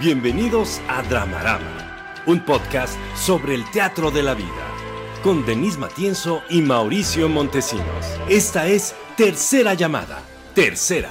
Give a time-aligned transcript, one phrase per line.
[0.00, 4.66] Bienvenidos a Dramarama, un podcast sobre el teatro de la vida,
[5.22, 8.18] con Denise Matienzo y Mauricio Montesinos.
[8.26, 10.22] Esta es Tercera Llamada.
[10.54, 11.10] Tercera.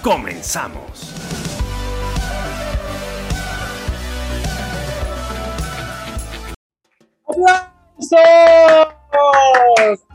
[0.00, 1.14] Comenzamos.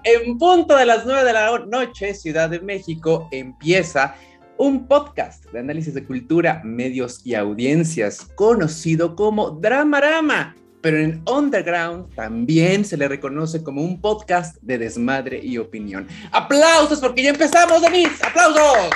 [0.04, 4.16] En punto de las 9 de la noche, Ciudad de México empieza
[4.58, 12.14] un podcast de análisis de cultura, medios y audiencias, conocido como Dramarama, pero en Underground
[12.16, 16.08] también se le reconoce como un podcast de desmadre y opinión.
[16.32, 18.26] ¡Aplausos porque ya empezamos, Denise!
[18.26, 18.90] ¡Aplausos!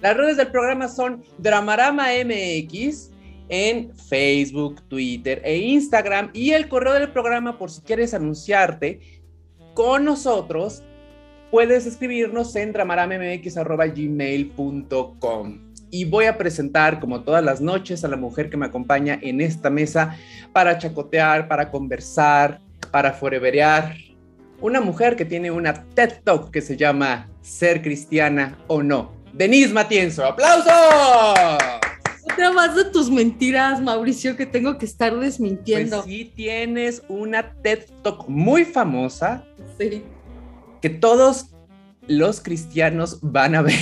[0.00, 3.10] Las redes del programa son Dramarama MX
[3.48, 9.22] en Facebook, Twitter e Instagram y el correo del programa por si quieres anunciarte
[9.74, 10.82] con nosotros
[11.56, 15.58] puedes escribirnos en dramaramemx.gmail.com.
[15.90, 19.40] Y voy a presentar, como todas las noches, a la mujer que me acompaña en
[19.40, 20.18] esta mesa
[20.52, 23.96] para chacotear, para conversar, para foreverear.
[24.60, 29.12] Una mujer que tiene una TED Talk que se llama Ser cristiana o no.
[29.32, 30.68] Denise Matienzo, ¡aplausos!
[32.30, 36.02] Otra más de tus mentiras, Mauricio, que tengo que estar desmintiendo.
[36.02, 39.42] Pues sí, tienes una TED Talk muy famosa.
[39.78, 40.04] Sí
[40.80, 41.50] que todos
[42.08, 43.74] los cristianos van a ver.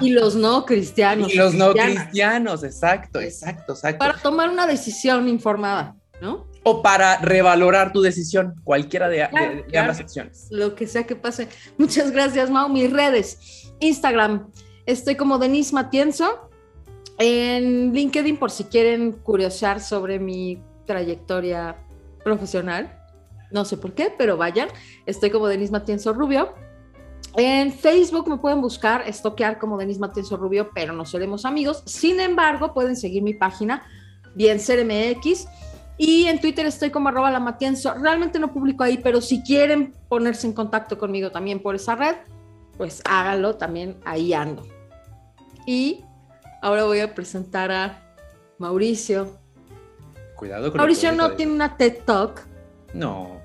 [0.00, 1.32] Y los no cristianos.
[1.32, 3.98] Y los no cristianos, exacto, exacto, exacto.
[3.98, 6.46] Para tomar una decisión informada, ¿no?
[6.62, 10.46] O para revalorar tu decisión, cualquiera de, ambas opciones.
[10.50, 11.48] Lo que sea que pase.
[11.78, 12.68] Muchas gracias, Mau.
[12.68, 14.50] Mis redes, Instagram,
[14.86, 16.50] estoy como Denise Matienzo.
[17.18, 21.76] En LinkedIn, por si quieren curiosear sobre mi trayectoria
[22.22, 22.97] profesional
[23.50, 24.68] no sé por qué, pero vayan.
[25.06, 26.54] Estoy como Denise Matienzo Rubio.
[27.36, 31.82] En Facebook me pueden buscar, estoquear como Denise Matienzo Rubio, pero no seremos amigos.
[31.86, 33.82] Sin embargo, pueden seguir mi página,
[34.34, 35.46] bien MX.
[35.98, 37.94] Y en Twitter estoy como arroba la Matienzo.
[37.94, 42.16] Realmente no publico ahí, pero si quieren ponerse en contacto conmigo también por esa red,
[42.76, 44.66] pues háganlo, también ahí ando.
[45.66, 46.04] Y
[46.62, 48.14] ahora voy a presentar a
[48.58, 49.38] Mauricio.
[50.36, 52.46] Cuidado con Mauricio no tiene una TED Talk.
[52.94, 53.40] No.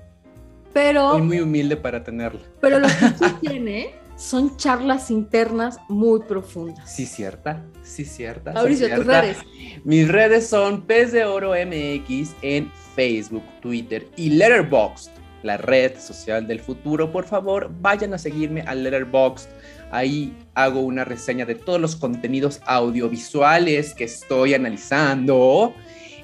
[0.74, 1.12] Pero.
[1.12, 2.40] Soy muy humilde para tenerla.
[2.60, 6.94] Pero lo que sí tiene son charlas internas muy profundas.
[6.94, 7.64] Sí, cierta.
[7.82, 8.52] Sí, cierta.
[8.52, 9.38] Mauricio, tus redes.
[9.84, 15.10] Mis redes son Pez de Oro MX en Facebook, Twitter y Letterboxd,
[15.42, 17.10] la red social del futuro.
[17.10, 19.48] Por favor, vayan a seguirme a Letterboxd.
[19.90, 25.74] Ahí hago una reseña de todos los contenidos audiovisuales que estoy analizando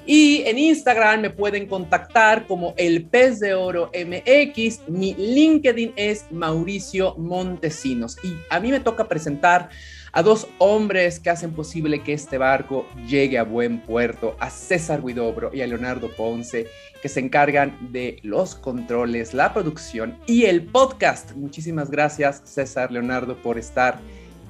[0.05, 4.87] y en Instagram me pueden contactar como el pez de oro MX.
[4.87, 8.17] Mi LinkedIn es Mauricio Montesinos.
[8.23, 9.69] Y a mí me toca presentar
[10.11, 15.01] a dos hombres que hacen posible que este barco llegue a buen puerto, a César
[15.01, 16.67] Guidobro y a Leonardo Ponce,
[17.01, 21.31] que se encargan de los controles, la producción y el podcast.
[21.33, 23.99] Muchísimas gracias, César, Leonardo, por estar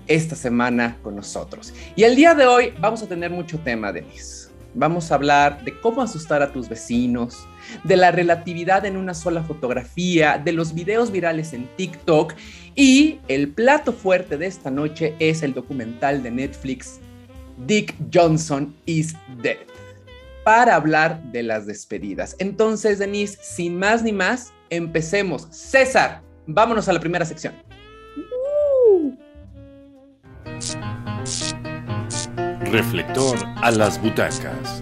[0.07, 1.73] esta semana con nosotros.
[1.95, 4.40] Y el día de hoy vamos a tener mucho tema, Denise
[4.73, 7.47] Vamos a hablar de cómo asustar a tus vecinos,
[7.83, 12.33] de la relatividad en una sola fotografía, de los videos virales en TikTok
[12.75, 16.99] y el plato fuerte de esta noche es el documental de Netflix
[17.65, 19.57] Dick Johnson is Dead
[20.43, 22.35] para hablar de las despedidas.
[22.39, 25.47] Entonces, Denise, sin más ni más, empecemos.
[25.51, 27.53] César, vámonos a la primera sección.
[32.71, 34.81] Reflector a las butacas.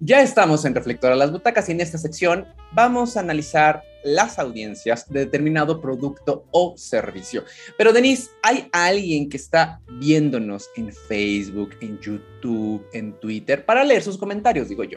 [0.00, 4.38] Ya estamos en Reflector a las butacas y en esta sección vamos a analizar las
[4.38, 7.44] audiencias de determinado producto o servicio.
[7.76, 14.02] Pero Denise, ¿hay alguien que está viéndonos en Facebook, en YouTube, en Twitter para leer
[14.02, 14.96] sus comentarios, digo yo?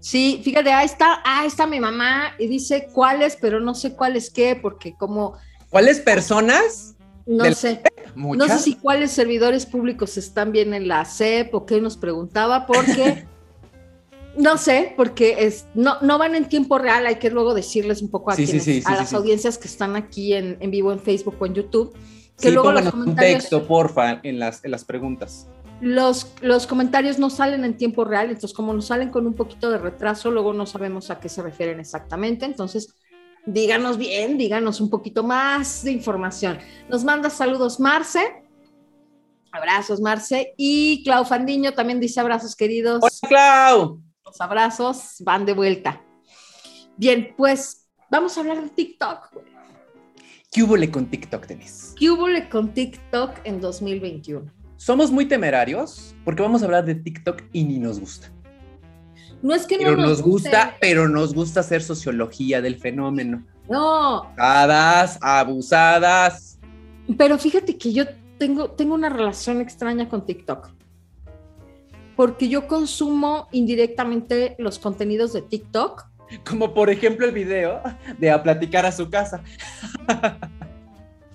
[0.00, 4.30] Sí, fíjate, ahí está, ahí está mi mamá y dice cuáles, pero no sé cuáles
[4.30, 5.36] qué, porque como...
[5.68, 6.96] ¿Cuáles personas?
[7.26, 7.82] No sé.
[8.14, 12.66] No sé si cuáles servidores públicos están bien en la CEP o qué nos preguntaba,
[12.66, 13.26] porque
[14.36, 18.10] no sé, porque es, no, no van en tiempo real, hay que luego decirles un
[18.10, 21.94] poco a, a las audiencias que están aquí en, vivo en Facebook o en YouTube.
[22.38, 25.46] Que luego los un texto, porfa, en las, en las preguntas.
[25.80, 29.70] Los, los comentarios no salen en tiempo real, entonces como nos salen con un poquito
[29.70, 32.94] de retraso, luego no sabemos a qué se refieren exactamente, entonces
[33.46, 36.58] díganos bien, díganos un poquito más de información.
[36.88, 38.20] Nos manda saludos Marce.
[39.52, 40.54] Abrazos, Marce.
[40.56, 43.02] Y Clau Fandiño también dice abrazos, queridos.
[43.02, 44.02] Hola, Clau.
[44.24, 46.02] Los abrazos van de vuelta.
[46.96, 49.28] Bien, pues vamos a hablar de TikTok.
[50.50, 51.94] ¿Qué hubo con TikTok, Denise?
[51.98, 54.62] ¿Qué hubo con TikTok en 2021?
[54.82, 58.32] somos muy temerarios porque vamos a hablar de TikTok y ni nos gusta.
[59.42, 60.76] No es que Pero no nos gusta, guste.
[60.80, 63.44] pero nos gusta hacer sociología del fenómeno.
[63.68, 66.58] No, Abusadas, abusadas.
[67.18, 68.04] pero fíjate que yo
[68.38, 70.70] tengo, tengo una relación extraña con TikTok.
[72.16, 76.04] Porque yo consumo indirectamente los contenidos de TikTok.
[76.48, 77.80] Como por ejemplo el video
[78.18, 79.42] de a platicar a su casa.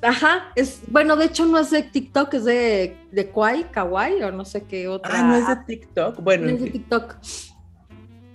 [0.01, 4.31] Ajá, es, bueno, de hecho no es de TikTok, es de, de Kwai, Kawaii o
[4.31, 5.12] no sé qué otra.
[5.19, 6.21] Ah, no es de TikTok.
[6.21, 6.69] Bueno, No es de.
[6.69, 7.15] TikTok.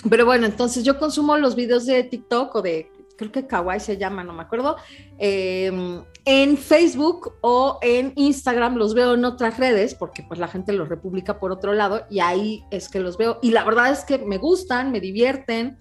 [0.09, 3.97] Pero bueno, entonces yo consumo los videos de TikTok o de, creo que Kawaii se
[3.97, 4.77] llama, no me acuerdo,
[5.19, 10.73] eh, en Facebook o en Instagram, los veo en otras redes, porque pues la gente
[10.73, 13.39] los republica por otro lado y ahí es que los veo.
[13.43, 15.79] Y la verdad es que me gustan, me divierten,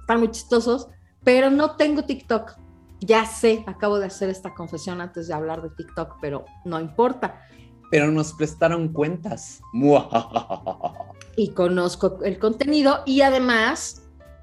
[0.00, 0.88] están muy chistosos,
[1.24, 2.52] pero no tengo TikTok.
[3.00, 7.42] Ya sé, acabo de hacer esta confesión antes de hablar de TikTok, pero no importa.
[7.90, 9.60] pero nos prestaron cuentas.
[11.36, 14.02] y conozco el contenido y además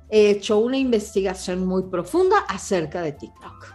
[0.10, 3.74] he hecho una investigación muy profunda acerca de TikTok.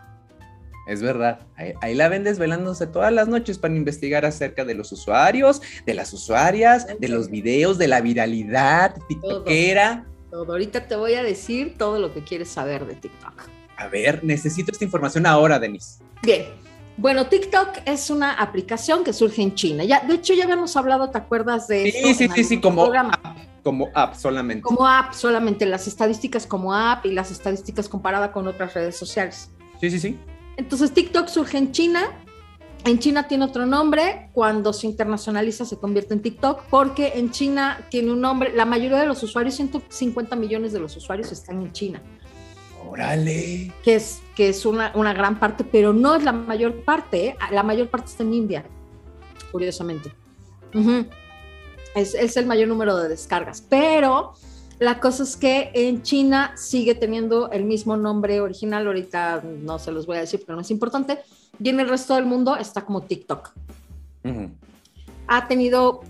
[0.86, 4.90] Es verdad, ahí, ahí la ven desvelándose todas las noches para investigar acerca de los
[4.90, 10.06] usuarios, de las usuarias, de los videos, de la viralidad tiktokera.
[10.30, 10.52] Todo.
[10.52, 13.48] Ahorita te voy a decir todo lo que quieres saber de TikTok.
[13.76, 16.02] A ver, necesito esta información ahora, Denise.
[16.22, 16.46] Bien.
[16.98, 19.84] Bueno, TikTok es una aplicación que surge en China.
[19.84, 22.92] Ya, de hecho, ya habíamos hablado, ¿te acuerdas de Sí, esto sí, sí, sí, como
[22.92, 24.62] app, como app solamente.
[24.62, 29.48] Como app, solamente las estadísticas como app y las estadísticas comparada con otras redes sociales.
[29.80, 30.18] Sí, sí, sí.
[30.56, 32.02] Entonces TikTok surge en China.
[32.84, 37.86] En China tiene otro nombre, cuando se internacionaliza se convierte en TikTok, porque en China
[37.90, 41.72] tiene un nombre, la mayoría de los usuarios, 150 millones de los usuarios están en
[41.72, 42.00] China,
[42.90, 43.72] Órale.
[43.82, 47.36] que es, que es una, una gran parte, pero no es la mayor parte, ¿eh?
[47.50, 48.64] la mayor parte está en India,
[49.52, 50.12] curiosamente.
[51.94, 54.34] Es, es el mayor número de descargas, pero
[54.78, 59.90] la cosa es que en China sigue teniendo el mismo nombre original, ahorita no se
[59.90, 61.18] los voy a decir, pero no es importante,
[61.60, 63.50] y en el resto del mundo está como TikTok.
[65.26, 66.02] Ha tenido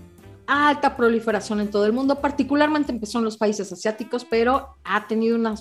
[0.45, 5.35] alta proliferación en todo el mundo, particularmente empezó en los países asiáticos, pero ha tenido
[5.35, 5.55] una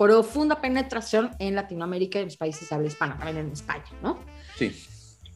[0.00, 4.18] profunda penetración en Latinoamérica y en los países de habla hispana, también en España, ¿no?
[4.56, 4.74] Sí.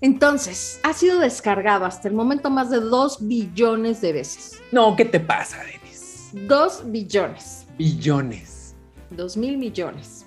[0.00, 4.62] Entonces, ha sido descargado hasta el momento más de 2 billones de veces.
[4.72, 6.31] No, ¿qué te pasa, Denise?
[6.32, 7.66] 2 billones.
[7.76, 8.75] Billones.
[9.11, 10.25] 2 mil millones.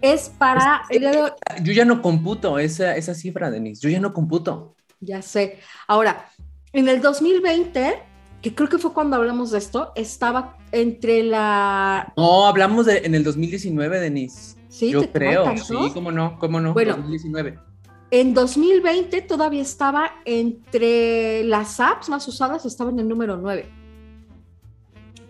[0.00, 1.32] Es para de
[1.62, 3.80] Yo ya no computo esa, esa cifra, Denise.
[3.80, 4.74] Yo ya no computo.
[4.98, 5.60] Ya sé.
[5.86, 6.28] Ahora,
[6.72, 8.02] en el 2020,
[8.44, 12.12] que creo que fue cuando hablamos de esto, estaba entre la.
[12.14, 14.56] No, hablamos de en el 2019, Denise.
[14.68, 15.56] Sí, Yo ¿te creo.
[15.56, 16.74] Sí, cómo no, cómo no.
[16.74, 16.92] Bueno.
[16.96, 17.58] 2019.
[18.10, 23.66] En 2020 todavía estaba entre las apps más usadas, estaba en el número 9.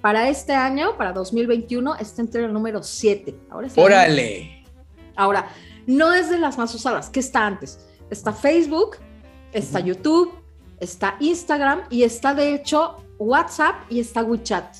[0.00, 3.32] Para este año, para 2021, está entre el número 7.
[3.48, 3.80] Ahora sí.
[3.80, 4.64] Órale.
[5.14, 5.46] Ahora,
[5.86, 7.10] no es de las más usadas.
[7.10, 7.78] ¿Qué está antes?
[8.10, 8.96] Está Facebook,
[9.52, 9.78] está.
[9.78, 10.34] YouTube,
[10.80, 14.76] está Instagram y está de hecho WhatsApp y está WeChat.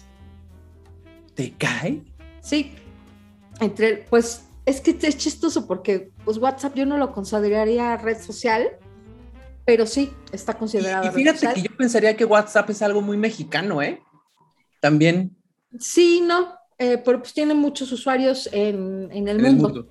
[1.35, 2.03] ¿Te cae?
[2.41, 2.73] Sí.
[3.61, 8.69] Entre, pues es que es chistoso porque pues WhatsApp yo no lo consideraría red social,
[9.65, 11.55] pero sí está Y, considerada y red fíjate social.
[11.55, 14.01] que yo pensaría que WhatsApp es algo muy mexicano, ¿eh?
[14.81, 15.37] También
[15.79, 19.89] Sí, no, eh, pero pues tiene muchos usuarios en, en el en el mundo.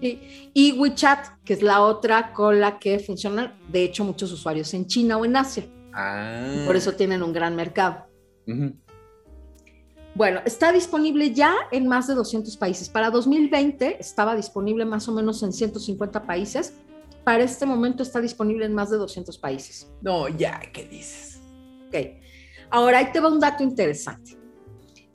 [0.00, 0.50] Sí.
[0.52, 4.86] Y WeChat, que es la otra con la que funcionan, de hecho, muchos usuarios en
[4.86, 5.64] China o en Asia.
[5.92, 6.64] Ah.
[6.66, 8.06] Por eso tienen un gran mercado.
[10.14, 12.88] Bueno, está disponible ya en más de 200 países.
[12.88, 16.74] Para 2020 estaba disponible más o menos en 150 países.
[17.24, 19.90] Para este momento está disponible en más de 200 países.
[20.02, 21.40] No, ya, ¿qué dices?
[21.88, 21.96] Ok.
[22.70, 24.38] Ahora, ahí te va un dato interesante.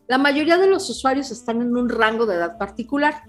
[0.08, 3.24] La mayoría de los usuarios están en un rango de edad particular,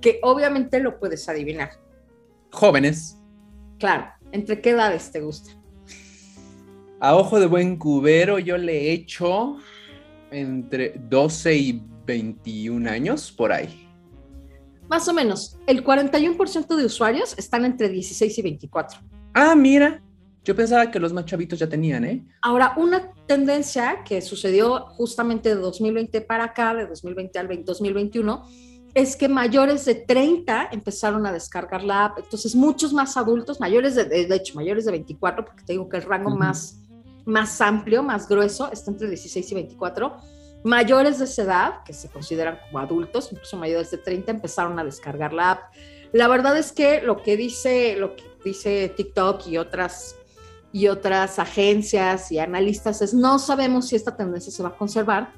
[0.00, 1.70] que obviamente lo puedes adivinar.
[2.50, 3.20] Jóvenes,
[3.80, 5.52] Claro, ¿entre qué edades te gusta?
[7.00, 9.56] A ojo de buen cubero yo le echo
[10.30, 13.88] entre 12 y 21 años por ahí.
[14.88, 19.00] Más o menos, el 41% de usuarios están entre 16 y 24.
[19.34, 20.02] Ah, mira,
[20.44, 22.24] yo pensaba que los más chavitos ya tenían, ¿eh?
[22.42, 28.44] Ahora, una tendencia que sucedió justamente de 2020 para acá, de 2020 al 20 2021,
[28.94, 32.18] es que mayores de 30 empezaron a descargar la app.
[32.18, 35.98] Entonces, muchos más adultos, mayores de, de hecho, mayores de 24, porque te digo que
[35.98, 36.79] el rango más,
[37.24, 40.16] más amplio, más grueso, está entre 16 y 24.
[40.64, 44.84] Mayores de esa edad, que se consideran como adultos, incluso mayores de 30, empezaron a
[44.84, 45.60] descargar la app.
[46.12, 50.16] La verdad es que lo que dice, lo que dice TikTok y otras
[50.72, 55.32] y otras agencias y analistas es no sabemos si esta tendencia se va a conservar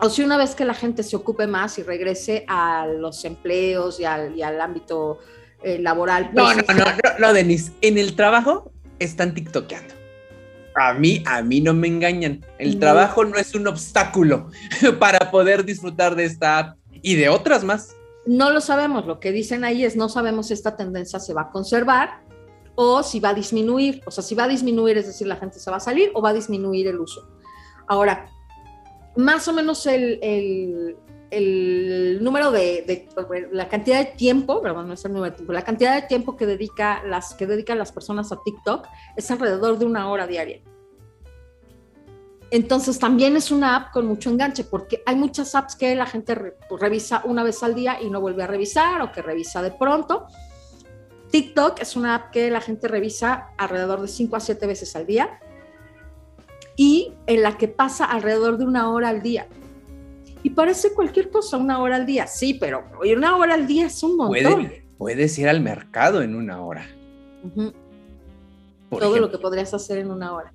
[0.00, 4.00] o si una vez que la gente se ocupe más y regrese a los empleos
[4.00, 5.18] y al, ámbito
[5.62, 6.30] eh, laboral.
[6.32, 9.99] no, pues, no, no, no, no, Denise, en el trabajo están tiktokeando.
[10.74, 12.44] A mí, a mí no me engañan.
[12.58, 14.50] El trabajo no es un obstáculo
[14.98, 17.96] para poder disfrutar de esta app y de otras más.
[18.26, 19.06] No lo sabemos.
[19.06, 22.20] Lo que dicen ahí es no sabemos si esta tendencia se va a conservar
[22.74, 24.02] o si va a disminuir.
[24.06, 26.22] O sea, si va a disminuir, es decir, la gente se va a salir o
[26.22, 27.28] va a disminuir el uso.
[27.88, 28.30] Ahora,
[29.16, 30.96] más o menos el,
[31.30, 33.08] número de,
[33.52, 36.36] la cantidad de tiempo, perdón, no es el número de tiempo, la cantidad de tiempo
[36.36, 40.60] que dedica las que dedican las personas a TikTok es alrededor de una hora diaria.
[42.50, 46.56] Entonces también es una app con mucho enganche, porque hay muchas apps que la gente
[46.68, 50.26] revisa una vez al día y no vuelve a revisar o que revisa de pronto.
[51.30, 55.06] TikTok es una app que la gente revisa alrededor de 5 a 7 veces al
[55.06, 55.38] día
[56.74, 59.46] y en la que pasa alrededor de una hora al día.
[60.42, 64.02] Y parece cualquier cosa, una hora al día, sí, pero una hora al día es
[64.02, 64.72] un montón.
[64.96, 66.86] puedes ir al mercado en una hora.
[68.90, 70.52] Todo lo que podrías hacer en una hora.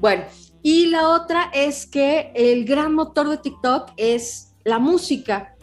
[0.00, 0.24] Bueno,
[0.62, 5.54] y la otra es que el gran motor de TikTok es la música.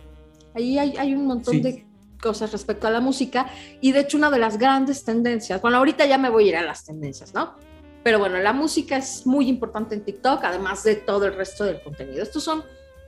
[0.56, 1.86] Ahí hay, un montón de
[2.22, 3.48] cosas respecto a la música
[3.82, 6.56] y de hecho una de las grandes tendencias, bueno, ahorita ya me voy a ir
[6.56, 7.56] a las tendencias, ¿no?
[8.04, 11.82] Pero bueno, la música es muy importante en TikTok, además de todo el resto del
[11.82, 12.24] contenido.
[12.24, 12.64] Estos son,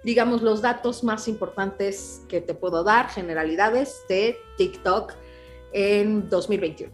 [0.06, 5.14] digamos, los datos más importantes que te puedo dar, generalidades de TikTok
[5.74, 6.94] en 2021.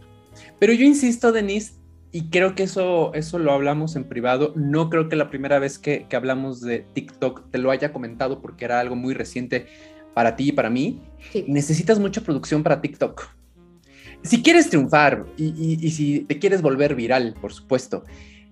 [0.58, 1.74] Pero yo insisto, Denise,
[2.10, 4.52] y creo que eso, eso lo hablamos en privado.
[4.56, 8.42] No creo que la primera vez que, que hablamos de TikTok te lo haya comentado
[8.42, 9.66] porque era algo muy reciente
[10.14, 11.00] para ti y para mí.
[11.46, 13.30] Necesitas mucha producción para TikTok
[14.22, 18.04] si quieres triunfar y, si te quieres volver viral, por supuesto,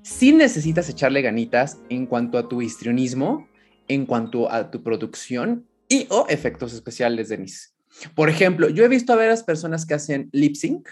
[0.02, 3.48] sí necesitas echarle ganitas en cuanto a tu histrionismo,
[3.90, 7.70] en cuanto a tu producción y o efectos especiales, Denise.
[8.14, 10.88] Por ejemplo, yo he visto a las personas que hacen lip sync,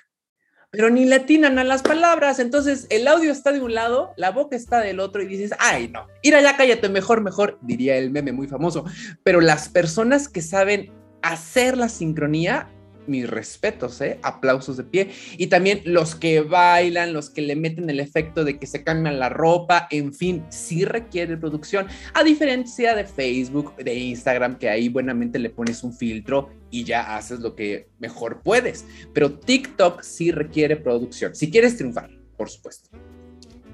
[0.71, 2.41] pero ni le atinan a las palabras.
[2.41, 5.89] Entonces, el audio está de un lado, la boca está del otro y dices, ay,
[5.89, 8.85] no, ir allá, cállate, mejor, mejor, diría el meme muy famoso.
[9.23, 12.69] Pero las personas que saben hacer la sincronía
[13.09, 14.19] mis respetos, ¿eh?
[14.23, 15.11] aplausos de pie.
[15.37, 19.19] Y también los que bailan, los que le meten el efecto de que se cambian
[19.19, 24.89] la ropa, en fin, sí requiere producción, a diferencia de Facebook, de Instagram, que ahí
[24.89, 28.85] buenamente le pones un filtro y ya haces lo que mejor puedes.
[29.13, 32.91] Pero TikTok sí requiere producción, si quieres triunfar, por supuesto.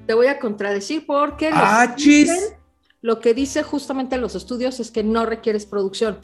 [0.07, 1.97] Te voy a contradecir porque ah,
[3.01, 6.19] lo que dice justamente los estudios es que no requieres producción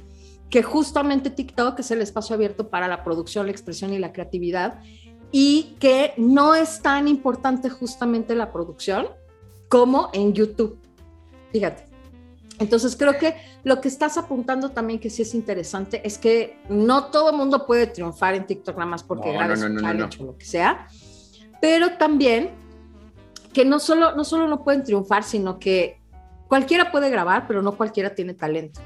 [0.50, 4.80] que justamente TikTok es el espacio abierto para la producción, la expresión y la creatividad
[5.33, 9.07] y que no es tan importante justamente la producción
[9.69, 10.76] como en YouTube.
[11.52, 11.85] Fíjate.
[12.59, 17.07] Entonces creo que lo que estás apuntando también que sí es interesante es que no
[17.07, 20.37] todo el mundo puede triunfar en TikTok nada más porque no, no, no, o lo
[20.37, 20.87] que sea,
[21.62, 22.50] pero también
[23.54, 26.00] que no solo, no solo no pueden triunfar, sino que
[26.49, 28.80] cualquiera puede grabar, pero no cualquiera tiene talento.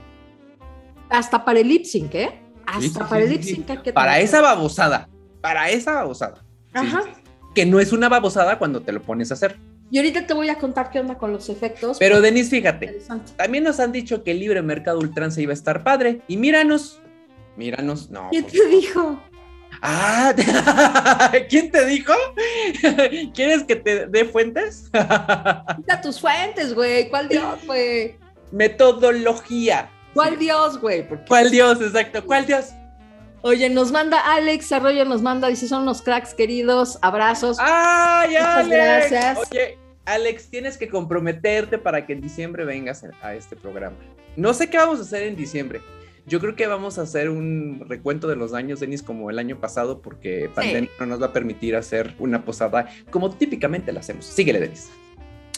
[1.11, 2.41] Hasta para el lip sync, ¿eh?
[2.67, 3.93] Hasta para el lip sync.
[3.93, 5.09] Para esa babosada.
[5.41, 6.45] Para esa babosada.
[6.73, 7.03] Ajá.
[7.55, 9.59] Que no es una babosada cuando te lo pones a hacer.
[9.91, 11.99] Y ahorita te voy a contar qué onda con los efectos.
[11.99, 13.01] Pero Denise, fíjate,
[13.37, 16.23] también nos han dicho que el libre mercado ultranza iba a estar padre.
[16.27, 17.01] Y míranos,
[17.57, 18.29] míranos, no.
[18.31, 19.21] ¿Quién te dijo?
[19.83, 20.35] Ah,
[21.49, 22.15] ¿quién te dijo?
[23.35, 24.85] ¿Quieres que te dé fuentes?
[25.77, 27.09] Quita tus fuentes, güey.
[27.11, 28.17] ¿Cuál Dios, güey?
[28.51, 29.91] Metodología.
[30.15, 31.07] ¿Cuál Dios, güey?
[31.29, 32.25] ¿Cuál Dios, exacto?
[32.25, 32.67] ¿Cuál Dios?
[33.43, 37.59] Oye, nos manda Alex Arroyo, nos manda, dice, son unos cracks queridos, abrazos.
[37.61, 39.39] ¡Ay, Muchas gracias.
[39.51, 43.97] Oye, Alex, tienes que comprometerte para que en diciembre vengas a este programa.
[44.37, 45.83] No sé qué vamos a hacer en diciembre.
[46.27, 49.61] Yo creo que vamos a hacer un recuento de los daños, Denis, como el año
[49.61, 54.25] pasado, porque pandemia no nos va a permitir hacer una posada como típicamente la hacemos.
[54.25, 54.91] Síguele, Denis.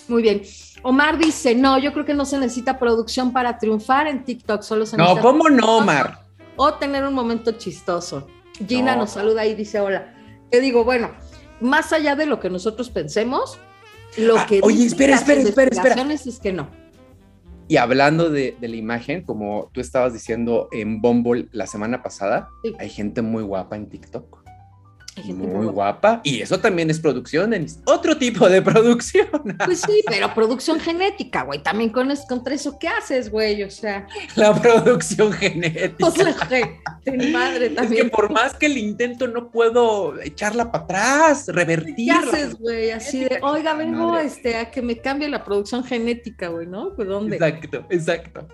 [0.09, 0.43] Muy bien.
[0.83, 4.87] Omar dice, no, yo creo que no se necesita producción para triunfar en TikTok, solo
[4.87, 5.21] se necesita...
[5.21, 6.21] No, ¿cómo no, Omar?
[6.57, 8.29] O tener un momento chistoso.
[8.67, 10.15] Gina nos saluda y dice, hola.
[10.51, 11.11] Te digo, bueno,
[11.61, 13.59] más allá de lo que nosotros pensemos,
[14.17, 14.61] lo ah, que...
[14.63, 16.13] Oye, espera, espera, espera, espera.
[16.13, 16.69] Es que no.
[17.69, 22.49] Y hablando de, la imagen, como tú estabas diciendo en Bumble la semana pasada,
[22.79, 24.46] hay gente muy guapa en TikTok.
[25.25, 26.21] Muy guapa.
[26.25, 27.81] Y eso también es producción, Denis.
[27.85, 29.29] Otro tipo de producción.
[29.65, 31.63] Pues sí, pero producción genética, güey.
[31.63, 33.63] También con, contra eso, ¿qué haces, güey?
[33.63, 34.07] O sea.
[34.35, 36.07] La producción genética.
[36.07, 36.35] O sea,
[37.33, 38.07] madre también.
[38.07, 41.95] Es que por más que el intento, no puedo echarla para atrás, revertir.
[41.97, 42.91] ¿Qué haces, güey?
[42.91, 46.95] Así de, oiga, vengo este, a que me cambie la producción genética, güey, ¿no?
[46.95, 47.37] ¿Pues dónde?
[47.37, 48.49] Exacto, exacto.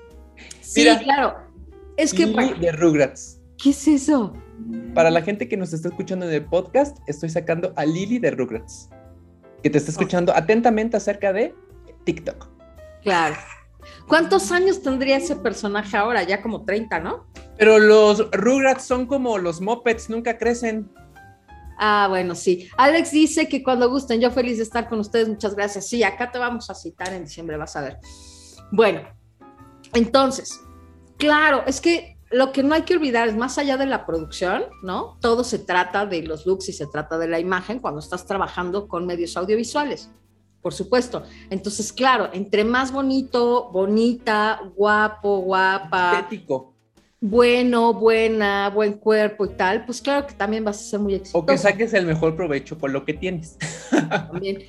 [0.61, 1.37] Sí, claro.
[1.97, 2.27] Es que.
[2.27, 3.41] de Rugrats.
[3.59, 4.33] ¿Qué es eso?
[4.95, 8.31] Para la gente que nos está escuchando en el podcast, estoy sacando a Lily de
[8.31, 8.91] Rugrats,
[9.63, 11.55] que te está escuchando atentamente acerca de
[12.05, 12.49] TikTok.
[13.03, 13.37] Claro.
[14.07, 16.23] ¿Cuántos años tendría ese personaje ahora?
[16.23, 17.27] Ya como 30, ¿no?
[17.59, 20.91] Pero los Rugrats son como los mopeds, nunca crecen.
[21.79, 22.69] Ah, bueno, sí.
[22.77, 25.89] Alex dice que cuando gusten, yo feliz de estar con ustedes, muchas gracias.
[25.89, 27.99] Sí, acá te vamos a citar en diciembre, vas a ver.
[28.71, 29.01] Bueno,
[29.95, 30.61] entonces,
[31.19, 34.65] claro, es que lo que no hay que olvidar es más allá de la producción,
[34.83, 35.19] ¿no?
[35.21, 38.89] Todo se trata de los looks y se trata de la imagen cuando estás trabajando
[38.89, 40.11] con medios audiovisuales,
[40.61, 41.23] por supuesto.
[41.51, 46.75] Entonces, claro, entre más bonito, bonita, guapo, guapa, estético.
[47.21, 51.39] bueno, buena, buen cuerpo y tal, pues claro que también vas a ser muy exitoso.
[51.39, 53.59] O que saques el mejor provecho con lo que tienes.
[54.09, 54.63] También.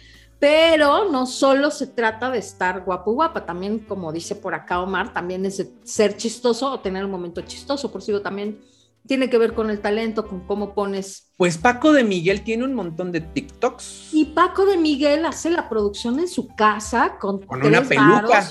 [0.43, 5.13] Pero no solo se trata de estar guapo guapa, también como dice por acá Omar,
[5.13, 8.59] también es de ser chistoso o tener un momento chistoso, por si también
[9.07, 11.31] tiene que ver con el talento, con cómo pones.
[11.37, 14.09] Pues Paco de Miguel tiene un montón de TikToks.
[14.11, 18.45] Y Paco de Miguel hace la producción en su casa con, con una peluca.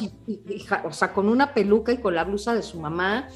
[0.86, 3.28] o sea, con una peluca y con la blusa de su mamá.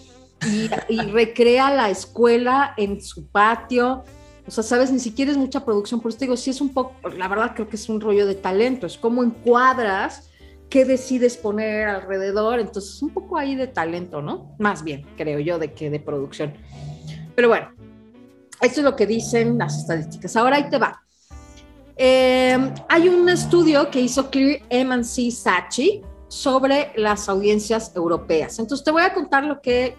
[0.47, 4.05] Y, y recrea la escuela en su patio.
[4.47, 6.73] O sea, sabes, ni siquiera es mucha producción, por eso te digo, sí es un
[6.73, 10.31] poco, la verdad creo que es un rollo de talento, es como encuadras,
[10.71, 14.55] qué decides poner alrededor, entonces un poco ahí de talento, ¿no?
[14.59, 16.55] Más bien, creo yo, de que de producción.
[17.35, 17.71] Pero bueno,
[18.61, 20.37] esto es lo que dicen las estadísticas.
[20.37, 21.03] Ahora ahí te va.
[21.97, 28.59] Em, hay un estudio que hizo Clear M&C Sachi sobre las audiencias europeas.
[28.59, 29.97] Entonces te voy a contar lo que,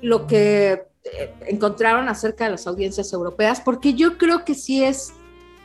[0.00, 0.89] lo que
[1.46, 5.12] encontraron acerca de las audiencias europeas, porque yo creo que sí es,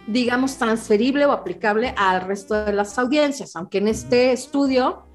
[0.08, 5.06] digamos, transferible o aplicable al resto de las audiencias, aunque en este estudio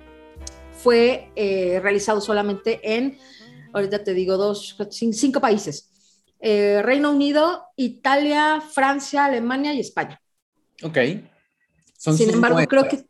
[0.72, 3.18] fue eh, realizado solamente en,
[3.72, 5.90] ahorita te digo, dos, cinco países.
[6.40, 10.20] Eh, Reino Unido, Italia, Francia, Alemania y España.
[10.82, 10.98] Ok.
[11.98, 13.04] Sin embargo, creo que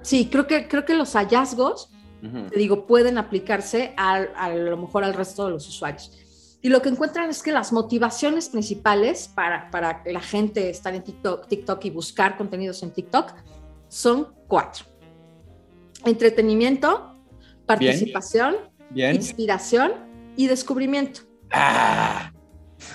[0.00, 1.90] sí, creo que creo que los hallazgos,
[2.22, 6.21] te digo, pueden aplicarse a lo mejor al resto de los usuarios.
[6.64, 11.02] Y lo que encuentran es que las motivaciones principales para, para la gente estar en
[11.02, 13.32] TikTok, TikTok y buscar contenidos en TikTok
[13.88, 14.86] son cuatro.
[16.04, 17.16] Entretenimiento,
[17.66, 18.54] participación,
[18.94, 19.92] inspiración
[20.36, 21.22] y descubrimiento.
[21.50, 22.32] Ah.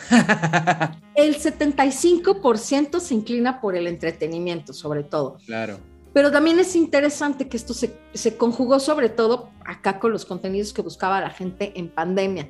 [1.15, 5.37] el 75% se inclina por el entretenimiento, sobre todo.
[5.45, 5.77] Claro.
[6.13, 10.73] Pero también es interesante que esto se, se conjugó sobre todo acá con los contenidos
[10.73, 12.49] que buscaba la gente en pandemia.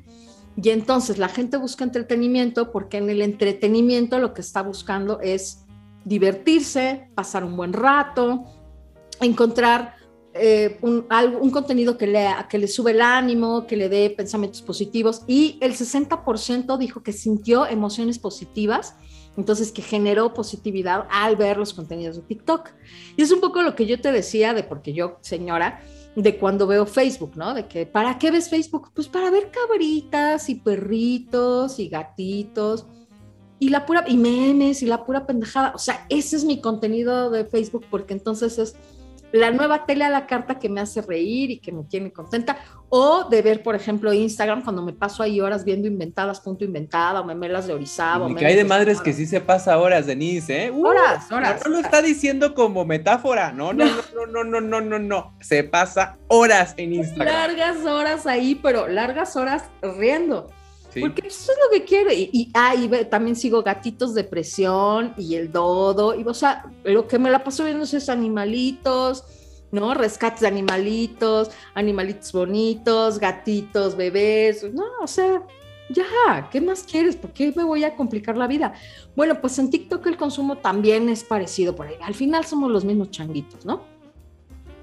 [0.60, 5.64] Y entonces la gente busca entretenimiento porque en el entretenimiento lo que está buscando es
[6.04, 8.44] divertirse, pasar un buen rato,
[9.20, 9.94] encontrar
[10.34, 11.06] eh, un,
[11.40, 15.22] un, contenido que le, que le sube el ánimo, que le dé pensamientos positivos.
[15.28, 18.96] Y el 60% dijo que sintió emociones positivas,
[19.36, 22.70] entonces que generó positividad al ver los contenidos de TikTok.
[23.16, 25.82] Y es un poco lo que yo te decía de porque yo, señora,
[26.22, 27.54] de cuando veo Facebook, ¿no?
[27.54, 28.90] De que, ¿para qué ves Facebook?
[28.92, 32.86] Pues para ver cabritas y perritos y gatitos
[33.60, 35.72] y la pura, y memes y la pura pendejada.
[35.74, 38.76] O sea, ese es mi contenido de Facebook porque entonces es
[39.32, 42.56] la nueva tele a la carta que me hace reír y que me tiene contenta,
[42.88, 47.20] o de ver, por ejemplo, Instagram cuando me paso ahí horas viendo inventadas, punto inventada,
[47.20, 48.30] o memelas de Orizaba.
[48.30, 50.70] Y que hay de madres que sí se pasa horas, Denise, ¿eh?
[50.70, 51.62] Uh, horas, horas.
[51.64, 55.64] No, lo está diciendo como metáfora, no, no, no, no, no, no, no, no, se
[55.64, 57.26] pasa horas en Instagram.
[57.26, 60.48] Largas horas ahí, pero largas horas riendo.
[61.00, 62.12] Porque eso es lo que quiero.
[62.12, 62.74] Y, y, ah,
[63.10, 66.14] también sigo Gatitos de Presión y El Dodo.
[66.14, 69.24] Y, o sea, lo que me la paso viendo es animalitos,
[69.70, 69.94] ¿no?
[69.94, 74.64] Rescates de animalitos, animalitos bonitos, gatitos, bebés.
[74.72, 75.42] No, o sea,
[75.90, 77.16] ya, ¿qué más quieres?
[77.16, 78.74] ¿Por qué me voy a complicar la vida?
[79.16, 81.96] Bueno, pues en TikTok el consumo también es parecido por ahí.
[82.02, 83.82] Al final somos los mismos changuitos, ¿no?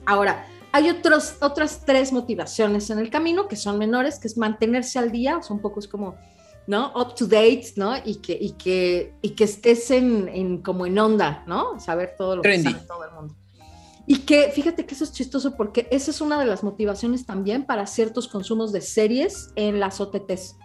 [0.06, 5.00] Ahora, hay otros, otras tres motivaciones en el camino que son menores, que es mantenerse
[5.00, 6.16] al día, o sea, un poco es como,
[6.68, 6.92] ¿no?
[6.98, 7.94] Up to date, ¿no?
[8.04, 11.80] Y que, y que, y que estés en, en como en onda, ¿no?
[11.80, 13.34] Saber todo lo que sabe todo el mundo.
[14.06, 17.66] Y que fíjate que eso es chistoso porque esa es una de las motivaciones también
[17.66, 20.58] para ciertos consumos de series en las OTTs.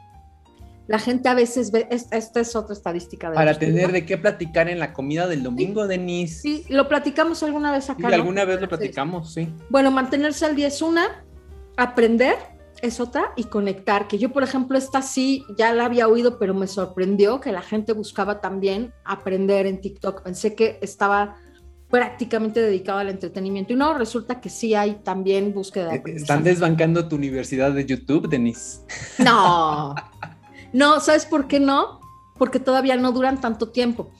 [0.90, 3.30] La gente a veces ve, esta es otra estadística.
[3.30, 6.40] De Para tener de qué platicar en la comida del domingo, Denise.
[6.40, 8.08] Sí, lo platicamos alguna vez acá.
[8.08, 9.54] Sí, alguna vez lo platicamos, sí.
[9.68, 11.24] Bueno, mantenerse al día es una,
[11.76, 12.34] aprender
[12.82, 16.54] es otra y conectar, que yo por ejemplo esta sí ya la había oído, pero
[16.54, 20.24] me sorprendió que la gente buscaba también aprender en TikTok.
[20.24, 21.36] Pensé que estaba
[21.88, 25.90] prácticamente dedicado al entretenimiento y no, resulta que sí hay también búsqueda.
[25.90, 28.80] De Están desbancando tu universidad de YouTube, Denise.
[29.18, 29.94] No,
[30.72, 32.00] no, ¿sabes por qué no?
[32.36, 34.10] Porque todavía no duran tanto tiempo.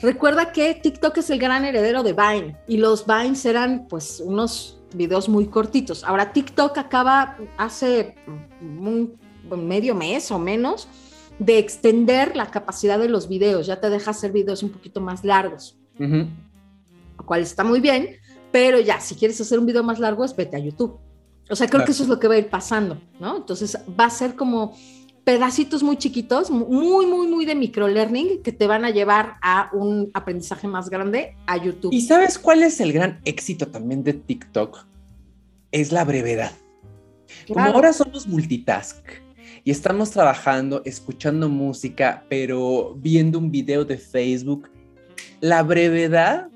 [0.00, 4.80] Recuerda que TikTok es el gran heredero de Vine y los Vines eran pues unos
[4.94, 6.04] videos muy cortitos.
[6.04, 8.14] Ahora TikTok acaba hace
[8.60, 9.18] un
[9.50, 10.88] medio mes o menos
[11.38, 15.24] de extender la capacidad de los videos, ya te deja hacer videos un poquito más
[15.24, 18.16] largos, lo cual está muy bien,
[18.52, 21.00] pero ya, si quieres hacer un video más largo, es vete a YouTube.
[21.48, 23.38] O sea, creo que eso es lo que va a ir pasando, ¿no?
[23.38, 24.76] Entonces va a ser como
[25.24, 30.10] pedacitos muy chiquitos, muy, muy, muy de microlearning que te van a llevar a un
[30.14, 31.92] aprendizaje más grande a YouTube.
[31.92, 34.86] ¿Y sabes cuál es el gran éxito también de TikTok?
[35.72, 36.52] Es la brevedad.
[37.46, 39.06] Como ahora somos multitask
[39.62, 44.70] y estamos trabajando, escuchando música, pero viendo un video de Facebook,
[45.40, 46.48] la brevedad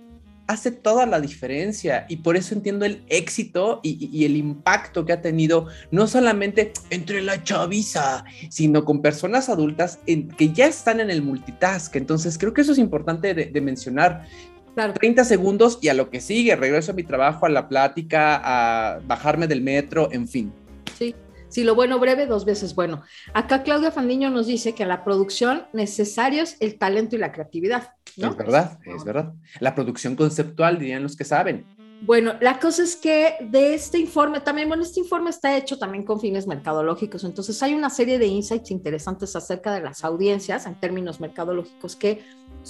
[0.47, 5.23] hace toda la diferencia y por eso entiendo el éxito y, el impacto que ha
[5.23, 11.23] tenido no solamente entre la chaviza, sino con personas adultas que ya están en el
[11.23, 11.95] multitask.
[11.97, 14.27] Entonces creo que eso es importante de, mencionar.
[14.75, 14.93] Claro.
[14.93, 18.99] 30 segundos y a lo que sigue, regreso a mi trabajo, a la plática, a
[19.07, 20.53] bajarme del metro, en fin.
[20.99, 21.15] Sí,
[21.55, 23.03] si lo bueno breve, dos veces bueno.
[23.33, 27.91] Acá Claudia Fandiño nos dice que a la producción necesarios el talento y la creatividad.
[28.17, 28.31] ¿no?
[28.31, 29.35] Es verdad, es verdad.
[29.61, 31.65] La producción conceptual, dirían los que saben.
[32.01, 36.03] Bueno, la cosa es que de este informe también, bueno, este informe está hecho también
[36.03, 40.75] con fines mercadológicos, entonces hay una serie de insights interesantes acerca de las audiencias en
[40.81, 42.21] términos mercadológicos que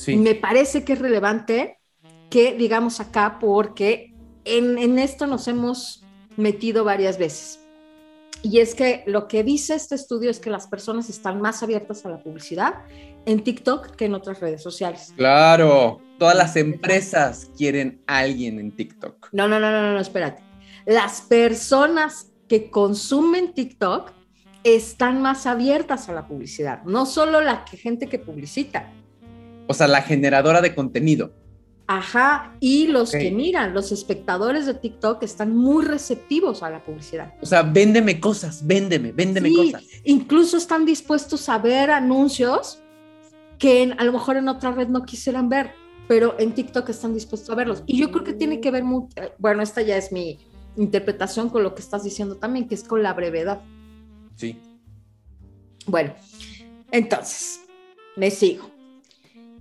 [0.08, 1.78] me parece que es relevante
[2.28, 4.12] que digamos acá porque
[4.44, 6.04] en, en esto nos hemos
[6.36, 7.63] metido varias veces.
[8.44, 12.04] Y es que lo que dice este estudio es que las personas están más abiertas
[12.04, 12.74] a la publicidad
[13.24, 15.14] en TikTok que en otras redes sociales.
[15.16, 19.30] Claro, todas las empresas quieren a alguien en TikTok.
[19.32, 20.42] No, no, no, no, no, espérate.
[20.84, 24.12] Las personas que consumen TikTok
[24.62, 28.92] están más abiertas a la publicidad, no solo la gente que publicita.
[29.68, 31.32] O sea, la generadora de contenido.
[31.86, 37.34] Ajá, y los que miran, los espectadores de TikTok están muy receptivos a la publicidad.
[37.42, 39.82] O sea, véndeme cosas, véndeme, véndeme cosas.
[40.04, 42.78] Incluso están dispuestos a ver anuncios
[43.58, 45.72] que a lo mejor en otra red no quisieran ver,
[46.08, 47.82] pero en TikTok están dispuestos a verlos.
[47.86, 50.38] Y yo creo que tiene que ver mucho, bueno, esta ya es mi
[50.76, 53.60] interpretación con lo que estás diciendo también, que es con la brevedad.
[54.36, 54.58] Sí.
[55.86, 56.14] Bueno,
[56.90, 57.60] entonces,
[58.16, 58.73] me sigo.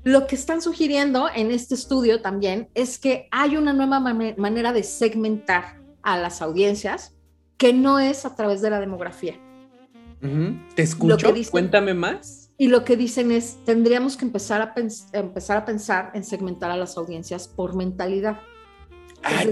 [0.04, 4.84] Lo que están sugiriendo en este estudio también es que hay una nueva manera de
[4.84, 7.16] segmentar a las audiencias
[7.58, 9.40] que no es a través de la demografía.
[10.76, 12.52] Te escucho, cuéntame más.
[12.58, 14.74] Y lo que dicen es, tendríamos que empezar a,
[15.14, 18.40] empezar a pensar en segmentar a las audiencias por mentalidad.
[19.24, 19.44] Ah,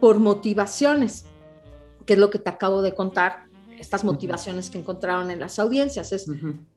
[0.00, 1.26] por motivaciones,
[2.06, 3.49] que es lo que te acabo de contar
[3.80, 6.12] estas motivaciones que encontraron en las audiencias.
[6.12, 6.26] Es,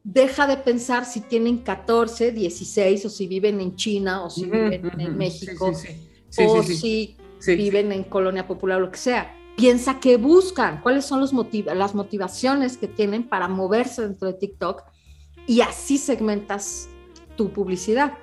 [0.03, 4.99] deja de pensar si tienen 14, 16 o si viven en China o si viven
[4.99, 5.71] en México
[6.37, 9.35] o si viven en Colonia Popular lo que sea.
[9.57, 11.33] Piensa qué buscan, cuáles son los
[11.75, 14.83] las motivaciones que tienen para moverse dentro de TikTok
[15.45, 16.89] y así segmentas
[17.35, 18.13] tu publicidad.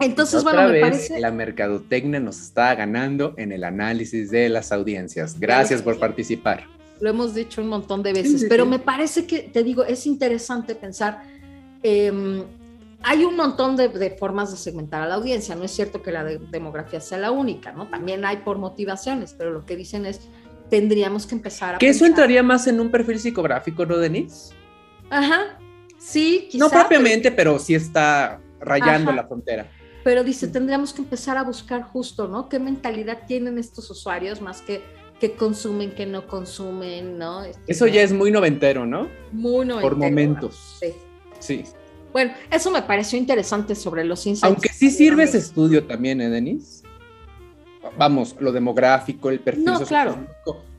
[0.00, 1.20] Entonces, bueno, me parece...
[1.20, 5.38] La mercadotecnia nos está ganando en el análisis de las audiencias.
[5.38, 6.66] Gracias por participar.
[7.00, 10.74] Lo hemos dicho un montón de veces, pero me parece que, te digo, es interesante
[10.74, 11.22] pensar,
[11.82, 12.44] em,
[13.02, 16.24] hay un montón de, formas de segmentar a la audiencia, no es cierto que la
[16.24, 17.88] demografía sea la única, ¿no?
[17.88, 20.20] También hay por motivaciones, pero lo que dicen es,
[20.68, 21.78] tendríamos que empezar a...
[21.78, 24.52] ¿Que eso entraría más en un perfil psicográfico, no, Denise?
[25.08, 25.58] Ajá,
[25.96, 29.66] sí, quizá, No propiamente, pero, sí está rayando la frontera
[30.04, 32.48] pero dice, tendríamos que empezar a buscar justo, ¿no?
[32.48, 34.82] ¿Qué mentalidad tienen estos usuarios más que
[35.20, 37.44] que consumen, que no consumen, ¿no?
[37.44, 39.06] Este, eso ya es muy noventero, ¿no?
[39.32, 39.80] Muy noventero.
[39.80, 40.78] Por momentos.
[40.80, 40.94] Sí.
[41.38, 41.64] Sí.
[42.12, 44.44] Bueno, eso me pareció interesante sobre los insights.
[44.44, 46.82] Aunque sí sirve ese estudio también, ¿eh, Denise?
[47.96, 50.16] Vamos, lo demográfico, el perfil no, claro.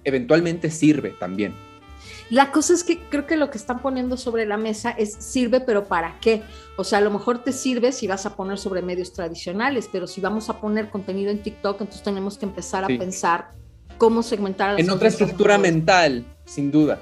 [0.03, 1.53] eventualmente sirve también.
[2.31, 5.59] La cosa es que creo que lo que están poniendo sobre la mesa es sirve,
[5.59, 6.41] pero ¿para qué?
[6.77, 10.07] O sea, a lo mejor te sirve si vas a poner sobre medios tradicionales, pero
[10.07, 13.51] si vamos a poner contenido en TikTok, entonces tenemos que empezar a pensar
[13.97, 16.99] cómo segmentar a En otra estructura mental, sin duda.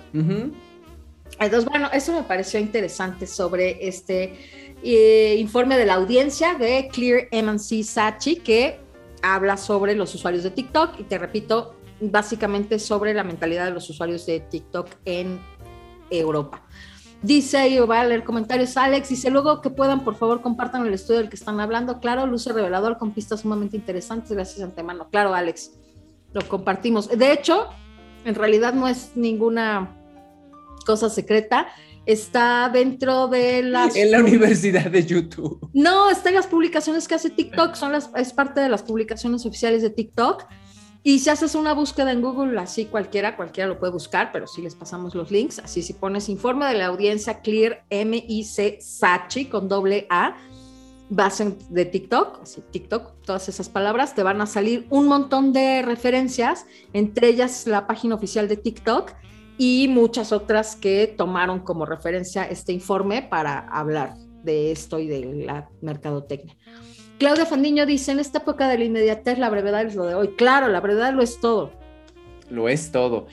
[1.40, 4.34] Entonces, bueno, eso me pareció interesante sobre este
[4.82, 8.80] eh, informe de la audiencia de Clear MNC Sachi, que
[9.22, 13.90] habla sobre los usuarios de TikTok y te repito, básicamente sobre la mentalidad de los
[13.90, 15.40] usuarios de TikTok en
[16.10, 16.64] Europa.
[17.22, 20.94] Dice, y voy a leer comentarios, Alex, dice, luego que puedan, por favor, compartan el
[20.94, 22.00] estudio del que están hablando.
[22.00, 25.10] Claro, luce revelador con pistas sumamente interesantes, gracias antemano.
[25.10, 25.72] Claro, Alex,
[26.32, 27.10] lo compartimos.
[27.10, 27.68] De hecho,
[28.24, 29.98] en realidad no es ninguna
[30.86, 31.68] cosa secreta,
[32.06, 33.98] está dentro de las...
[33.98, 35.70] En la Universidad de YouTube.
[35.74, 39.46] No, está en las publicaciones que hace TikTok, son las, es parte de las publicaciones
[39.46, 40.46] oficiales de TikTok.
[41.02, 44.62] Y si haces una búsqueda en Google, así cualquiera, cualquiera lo puede buscar, pero sí
[44.62, 45.60] les pasamos los links.
[45.60, 50.36] Así si pones informe de la audiencia Clear MIC Sachi con doble A,
[51.10, 55.82] base de TikTok, así TikTok, todas esas palabras, te van a salir un montón de
[55.82, 59.14] referencias, entre ellas la página oficial de TikTok
[59.58, 65.46] y muchas otras que tomaron como referencia este informe para hablar de esto y de
[65.46, 66.56] la mercadotecnia.
[67.20, 70.30] Claudia Fandiño dice, en esta época de la inmediatez, la brevedad es lo de hoy.
[70.38, 71.74] Claro, la brevedad lo es todo.
[72.50, 73.28] Lo es todo.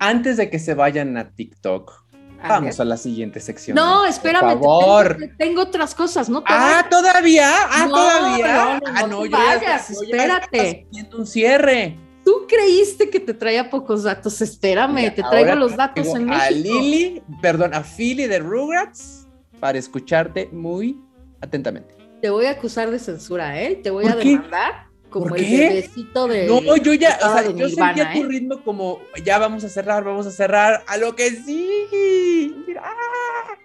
[0.00, 2.04] Antes de que se vayan a TikTok,
[2.48, 3.76] vamos a la siguiente sección.
[3.76, 5.16] No, espérame, Por favor.
[5.18, 6.42] Tengo, tengo, otras cosas, ¿no?
[6.46, 7.48] Ah, todavía.
[7.70, 8.54] Ah, No, todavía.
[8.54, 10.86] no, no, ah, no yo ya- vayas, ya espérate.
[10.90, 11.96] haciendo un cierre.
[12.24, 16.36] Tú creíste que te traía pocos datos, espérame, Mira, te traigo los datos en A
[16.50, 16.80] México.
[16.80, 19.26] Lili, perdón, a Philly de Rugrats
[19.60, 21.00] para escucharte muy
[21.40, 21.97] atentamente.
[22.20, 23.76] Te voy a acusar de censura, ¿eh?
[23.76, 26.46] Te voy ¿Por a demandar como ¿Por el bebecito de...
[26.46, 28.28] No, yo ya, o sea, yo Nirvana, sentía tu ¿eh?
[28.28, 32.54] ritmo como, ya vamos a cerrar, vamos a cerrar, a lo que sí.
[32.66, 32.82] Mira.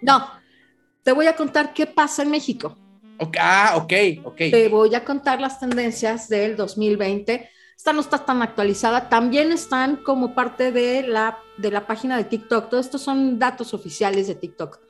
[0.00, 0.26] No,
[1.02, 2.76] te voy a contar qué pasa en México.
[3.18, 3.92] Ok, ah, ok,
[4.24, 4.36] ok.
[4.36, 7.48] Te voy a contar las tendencias del 2020.
[7.76, 9.08] Esta no está tan actualizada.
[9.08, 12.70] También están como parte de la, de la página de TikTok.
[12.70, 14.80] Todo esto son datos oficiales de TikTok.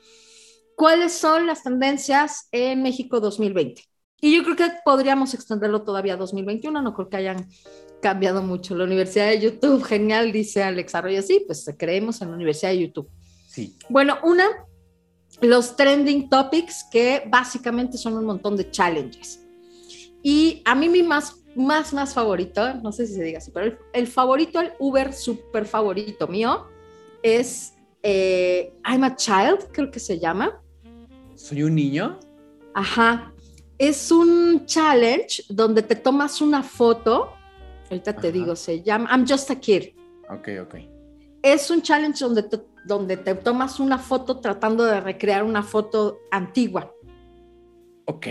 [0.75, 3.83] ¿Cuáles son las tendencias en México 2020?
[4.21, 6.81] Y yo creo que podríamos extenderlo todavía a 2021.
[6.81, 7.47] No creo que hayan
[8.01, 8.75] cambiado mucho.
[8.75, 11.21] La Universidad de YouTube, genial, dice Alex Arroyo.
[11.21, 13.09] Sí, pues creemos en la Universidad de YouTube.
[13.47, 13.77] Sí.
[13.89, 14.45] Bueno, una,
[15.41, 19.41] los trending topics, que básicamente son un montón de challenges.
[20.23, 23.67] Y a mí mi más, más, más favorito, no sé si se diga así, pero
[23.67, 26.65] el, el favorito, el Uber super favorito mío,
[27.21, 30.61] es eh, I'm a Child, creo que se llama.
[31.35, 32.19] ¿Soy un niño?
[32.73, 33.31] Ajá.
[33.77, 37.31] Es un challenge donde te tomas una foto.
[37.89, 39.89] Ahorita te digo, se llama I'm Just a Kid.
[40.29, 40.75] Ok, ok.
[41.43, 46.19] Es un challenge donde te, donde te tomas una foto tratando de recrear una foto
[46.31, 46.91] antigua,
[48.07, 48.27] Ok,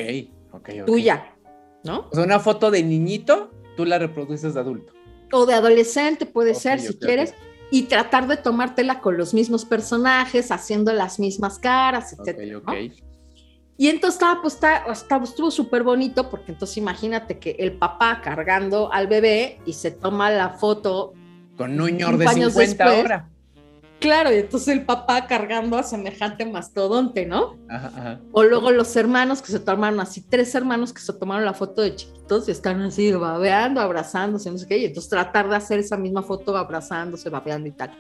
[0.52, 0.86] ok, ok.
[0.86, 1.36] tuya,
[1.84, 2.08] ¿no?
[2.10, 4.92] O sea, una foto de niñito, tú la reproduces de adulto.
[5.32, 7.34] O de adolescente puede ser, si quieres,
[7.70, 12.14] y tratar de tomártela con los mismos personajes, haciendo las mismas caras.
[12.18, 12.24] ¿no?
[13.76, 18.20] Y entonces estaba, pues, está- estaba- estuvo súper bonito porque entonces imagínate que el papá
[18.22, 21.12] cargando al bebé y se toma la foto,
[21.56, 22.98] Con un ñor de años 50 después.
[23.00, 23.28] ahora.
[24.04, 27.56] Claro, y entonces el papá cargando a semejante mastodonte, ¿no?
[27.70, 28.20] Ajá, ajá.
[28.32, 31.80] O luego los hermanos que se tomaron así, tres hermanos que se tomaron la foto
[31.80, 35.78] de chiquitos y están así babeando, abrazándose, no sé qué, y entonces tratar de hacer
[35.78, 37.92] esa misma foto abrazándose, babeando y tal.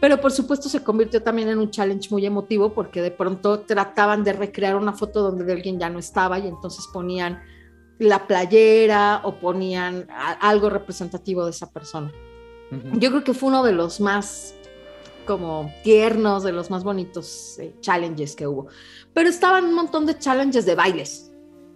[0.00, 4.24] Pero por supuesto se convirtió también en un challenge muy emotivo porque de pronto trataban
[4.24, 7.40] de recrear una foto donde alguien ya no estaba y entonces ponían
[7.98, 10.08] la playera o ponían
[10.40, 12.10] algo representativo de esa persona.
[12.72, 12.98] Ujú.
[12.98, 14.54] Yo creo que fue uno de los más
[15.26, 18.68] como tiernos, de los más bonitos eh, challenges que hubo.
[19.12, 21.30] Pero estaban un montón de challenges de bailes,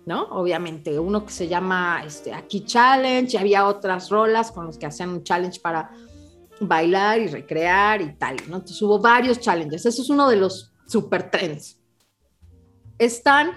[0.07, 0.24] ¿no?
[0.30, 4.87] Obviamente, uno que se llama este, Aquí Challenge, y había otras rolas con los que
[4.87, 5.90] hacían un challenge para
[6.61, 8.57] bailar y recrear y tal, ¿no?
[8.57, 9.87] Entonces hubo varios challenges.
[9.87, 11.78] Eso es uno de los super trends.
[12.98, 13.52] Están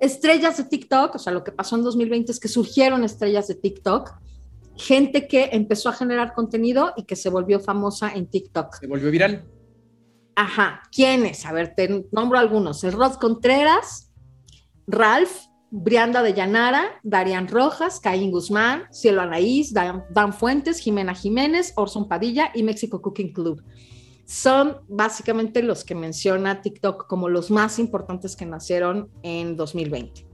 [0.00, 3.54] estrellas de TikTok, o sea, lo que pasó en 2020 es que surgieron estrellas de
[3.54, 4.12] TikTok,
[4.76, 8.76] gente que empezó a generar contenido y que se volvió famosa en TikTok.
[8.80, 9.44] Se volvió viral.
[10.36, 11.46] Ajá, ¿quiénes?
[11.46, 12.82] A ver, te nombro algunos.
[12.82, 14.12] El Rod Contreras,
[14.86, 15.30] Ralph,
[15.70, 22.08] Brianda de Llanara, Darian Rojas, Caín Guzmán, Cielo Anaís, Dan, Dan Fuentes, Jimena Jiménez, Orson
[22.08, 23.62] Padilla y México Cooking Club.
[24.24, 30.33] Son básicamente los que menciona TikTok como los más importantes que nacieron en 2020.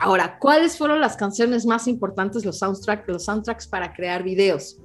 [0.00, 4.78] Ahora, ¿cuáles fueron las canciones más importantes, los soundtracks, los soundtracks para crear videos?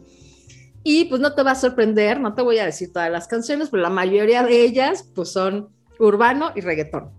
[0.84, 3.69] Y pues no te va a sorprender, no te voy a decir todas las canciones,
[3.69, 5.69] pero la mayoría de ellas pues son
[6.00, 7.12] urbano y reggaetón,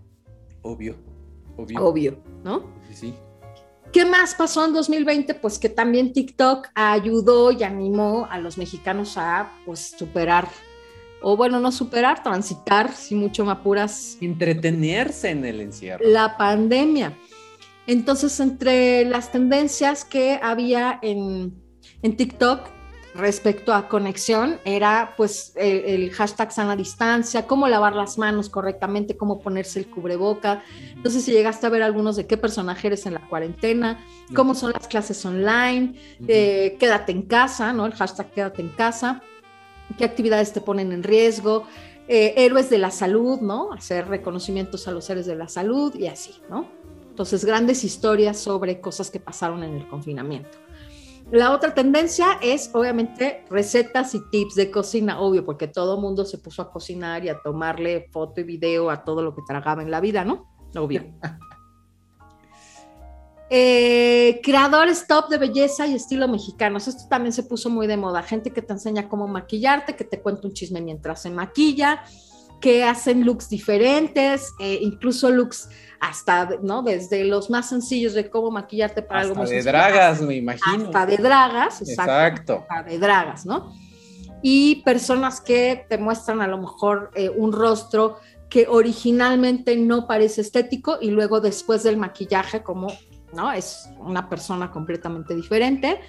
[0.63, 0.97] Obvio.
[1.57, 1.85] Obvio.
[1.85, 2.65] obvio, ¿no?
[2.89, 3.15] Sí, sí.
[3.93, 5.35] ¿Qué más pasó en 2020?
[5.35, 10.49] Pues que también TikTok ayudó y animó a los mexicanos a pues superar
[11.23, 14.17] o bueno, no superar, transitar, si mucho me apuras.
[14.21, 16.03] Entretenerse en el encierro.
[16.07, 17.15] La pandemia.
[17.91, 21.61] Entonces, entre las tendencias que había en,
[22.03, 22.61] en TikTok
[23.17, 29.17] respecto a conexión, era pues el, el, hashtag sana distancia, cómo lavar las manos correctamente,
[29.17, 30.63] cómo ponerse el cubreboca.
[30.95, 33.99] Entonces, si llegaste a ver algunos de qué personaje eres en la cuarentena,
[34.37, 35.95] cómo son las clases online,
[36.29, 37.87] eh, quédate en casa, ¿no?
[37.87, 39.21] El hashtag quédate en casa,
[39.99, 41.67] qué actividades te ponen en riesgo,
[42.07, 43.73] eh, héroes de la salud, ¿no?
[43.73, 46.79] Hacer reconocimientos a los héroes de la salud y así, ¿no?
[47.11, 50.59] Entonces, grandes historias sobre cosas que pasaron en el confinamiento.
[51.31, 56.25] La otra tendencia es, obviamente, recetas y tips de cocina, obvio, porque todo el mundo
[56.25, 59.83] se puso a cocinar y a tomarle foto y video a todo lo que tragaba
[59.83, 60.51] en la vida, ¿no?
[60.77, 61.05] Obvio.
[63.53, 66.87] Eh, creadores top de belleza y estilo mexicanos.
[66.87, 68.23] Esto también se puso muy de moda.
[68.23, 72.05] Gente que te enseña cómo maquillarte, que te cuenta un chisme mientras se maquilla,
[72.61, 75.69] que hacen looks diferentes, eh, incluso looks
[76.01, 76.83] hasta, ¿no?
[76.83, 80.87] Desde los más sencillos de cómo maquillarte para hasta algo más de dragas, me imagino.
[80.87, 82.13] Hasta de dragas, exacto.
[82.13, 82.67] Exacto.
[82.69, 83.73] Hasta de dragas, ¿no?
[84.43, 88.17] Y personas que te muestran a lo mejor eh, un rostro
[88.49, 92.89] que originalmente no parece estético y luego después del maquillaje como,
[93.35, 93.53] ¿no?
[93.53, 96.01] Es una persona completamente diferente.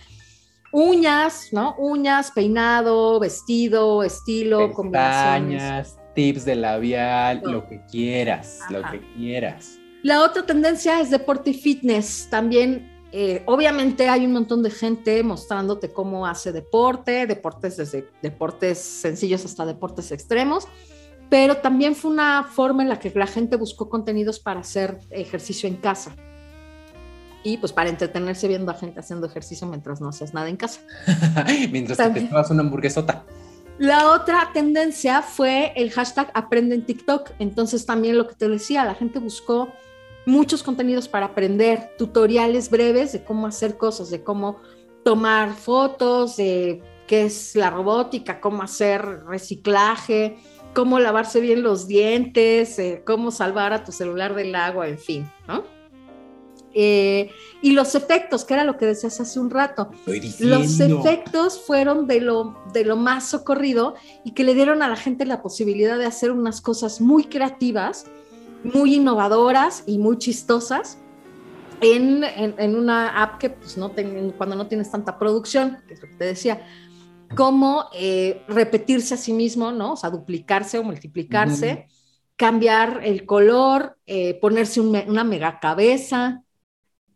[0.72, 1.76] Uñas, ¿no?
[1.78, 5.62] Uñas, peinado, vestido, estilo, combinaciones.
[5.62, 9.81] Pestañas, tips de labial, lo que quieras, lo que quieras.
[10.04, 12.28] La otra tendencia es deporte y fitness.
[12.30, 18.80] También, eh, obviamente, hay un montón de gente mostrándote cómo hace deporte, deportes desde deportes
[18.80, 20.68] sencillos hasta deportes extremos,
[21.30, 25.70] pero también fue una forma en la que la gente buscó contenidos para hacer ejercicio
[25.70, 26.16] en casa.
[27.44, 30.82] Y pues para entretenerse viendo a gente haciendo ejercicio mientras no haces nada en casa.
[31.72, 33.26] Mientras te tomas una hamburguesota.
[33.80, 37.32] La otra tendencia fue el hashtag aprende en TikTok.
[37.40, 39.70] Entonces también lo que te decía, la gente buscó
[40.26, 44.62] muchos contenidos para aprender, tutoriales breves de cómo hacer cosas, de cómo
[45.04, 50.38] tomar fotos, de qué es la robótica, cómo hacer reciclaje,
[50.74, 55.32] cómo lavarse bien los dientes, eh, cómo salvar a tu celular del agua, en fin,
[55.48, 55.64] ¿no?
[56.74, 57.30] Eh,
[57.62, 59.92] y los efectos, que era lo que decías hace un rato.
[60.40, 64.96] Los efectos fueron de lo, de lo más socorrido y que le dieron a la
[64.96, 68.06] gente la posibilidad de hacer unas cosas muy creativas,
[68.63, 71.04] muy innovadoras y muy chistosas
[71.82, 75.95] en, en- en una app que pues, no ten- cuando no tienes tanta producción, que
[75.95, 76.65] es lo que te decía,
[77.36, 79.93] como eh, repetirse a sí mismo, ¿no?
[79.93, 81.88] O sea, duplicarse o multiplicarse,
[82.36, 86.43] cambiar el color, eh, ponerse un una mega cabeza,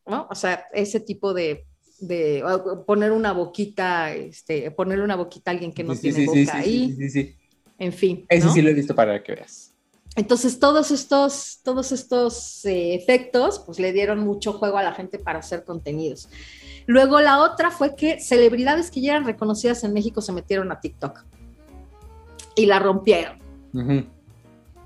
[0.05, 0.27] ¿no?
[0.29, 1.65] O sea, ese tipo de,
[1.99, 2.43] de
[2.87, 6.37] poner una boquita, este, ponerle una boquita a alguien que no Sí, tiene sí, boca
[6.37, 7.35] sí, ahí, sí, sí, sí.
[7.79, 8.25] en fin.
[8.29, 8.53] Ese ¿no?
[8.53, 9.64] sí lo he visto para que veas.
[10.15, 15.19] Entonces, todos estos, todos estos eh, efectos, pues le dieron mucho juego a la gente
[15.19, 16.29] para hacer contenidos.
[16.85, 20.79] Luego, la otra fue que celebridades que ya eran reconocidas en México se metieron a
[20.79, 21.25] TikTok
[22.55, 23.39] y la rompieron.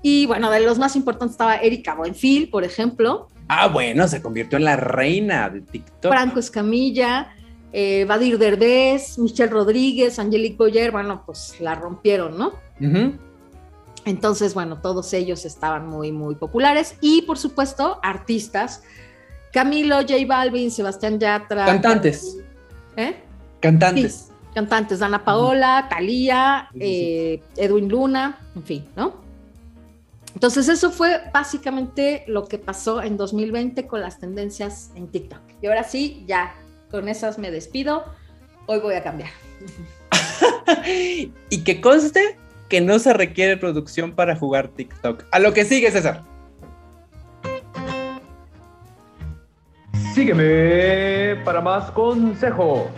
[0.02, 4.58] Y bueno, de los más importantes estaba Erika Buenfil, por ejemplo, Ah, bueno, se convirtió
[4.58, 6.12] en la reina de TikTok.
[6.12, 7.34] Franco Escamilla,
[7.72, 12.52] eh, Vadir Derbez, Michelle Rodríguez, Angelique Boyer, bueno, pues la rompieron, ¿no?
[14.04, 16.96] Entonces, bueno, todos ellos estaban muy, muy populares.
[17.00, 18.82] Y por supuesto, artistas.
[19.52, 21.66] Camilo, J Balvin, Sebastián Yatra.
[21.66, 22.38] Cantantes.
[22.96, 23.16] ¿Eh?
[23.60, 24.30] Cantantes.
[24.54, 26.28] Cantantes, Dana Paola, Sí, sí,
[26.72, 26.78] sí.
[26.80, 29.14] eh, Edwin Luna, en fin, ¿no?
[30.34, 35.40] Entonces, eso fue básicamente lo que pasó en 2020 con las tendencias en TikTok.
[35.60, 36.54] Y ahora sí, ya,
[36.90, 38.04] con esas me despido.
[38.66, 39.30] Hoy voy a cambiar.
[41.50, 42.38] y que conste
[42.70, 45.24] que no se requiere producción para jugar TikTok.
[45.32, 46.22] A lo que sigue, César.
[50.14, 52.88] Sígueme para más consejos.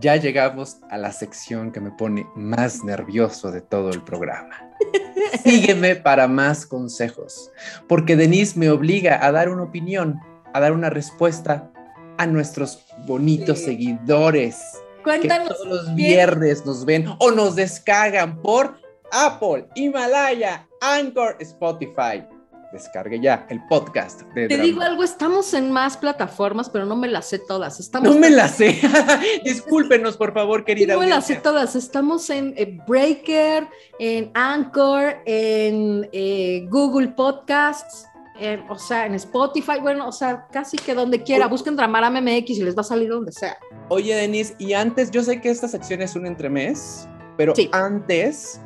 [0.00, 4.70] Ya llegamos a la sección que me pone más nervioso de todo el programa.
[5.44, 7.50] Sígueme para más consejos,
[7.88, 10.20] porque Denise me obliga a dar una opinión,
[10.54, 11.70] a dar una respuesta
[12.16, 13.64] a nuestros bonitos Sí.
[13.64, 14.62] seguidores
[15.00, 15.48] que Cuéntanos.
[15.48, 18.76] todos los viernes nos ven o nos descargan por
[19.12, 22.24] Apple, Himalaya, Anchor, Spotify.
[22.72, 24.62] Descargue ya el podcast de Te Drama.
[24.62, 27.80] digo algo, estamos en más plataformas, pero no me las sé todas.
[27.80, 28.78] Estamos No me la sé.
[29.44, 30.94] Discúlpenos, por favor, querida.
[30.94, 31.74] no me las sé todas.
[31.74, 33.66] Estamos en eh, Breaker,
[33.98, 38.06] en Anchor, en eh, Google Podcasts,
[38.40, 39.80] en- o sea, en Spotify.
[39.80, 41.46] Bueno, o sea, casi que donde quiera.
[41.46, 43.56] Busquen Dramarama MX y les va a salir donde sea.
[43.88, 47.70] Oye, Denise, y antes, yo sé que esta sección es un entremés, Pero Sí.
[47.72, 48.60] antes,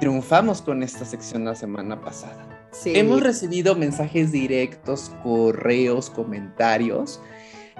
[0.00, 2.68] triunfamos con esta sección la semana pasada.
[2.72, 2.92] Sí.
[2.96, 7.20] Hemos recibido mensajes directos, correos, comentarios,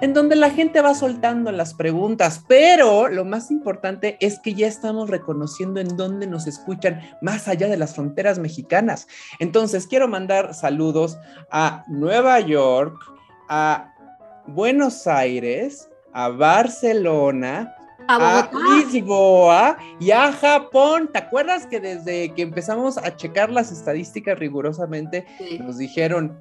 [0.01, 4.67] en donde la gente va soltando las preguntas, pero lo más importante es que ya
[4.67, 9.07] estamos reconociendo en dónde nos escuchan más allá de las fronteras mexicanas.
[9.39, 11.17] Entonces, quiero mandar saludos
[11.51, 12.95] a Nueva York,
[13.49, 13.93] a
[14.47, 17.75] Buenos Aires, a Barcelona,
[18.07, 18.51] a a.
[18.77, 21.09] Lisboa y a Japón.
[21.11, 25.59] ¿Te acuerdas que desde que empezamos a checar las estadísticas rigurosamente Sí.
[25.59, 26.39] nos dijeron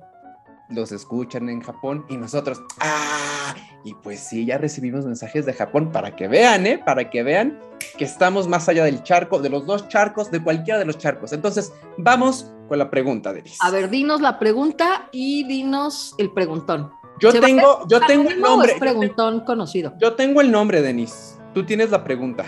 [0.68, 3.54] los escuchan en Japón y nosotros, ah,
[3.84, 6.78] y pues sí, ya recibimos mensajes de Japón para que vean, ¿eh?
[6.84, 7.58] Para que vean
[7.96, 11.32] que estamos más allá del charco, de los dos charcos, de cualquiera de los charcos.
[11.32, 13.58] Entonces, vamos con la pregunta, Denis.
[13.62, 16.92] A ver, dinos la pregunta y dinos el preguntón.
[17.20, 18.72] yo ¿se va a tengo, yo tengo el ¿Anónimo o nombre.
[18.72, 19.94] es preguntón conocido?
[19.98, 21.38] Yo tengo el nombre, Denis.
[21.54, 22.44] Tú tienes la pregunta.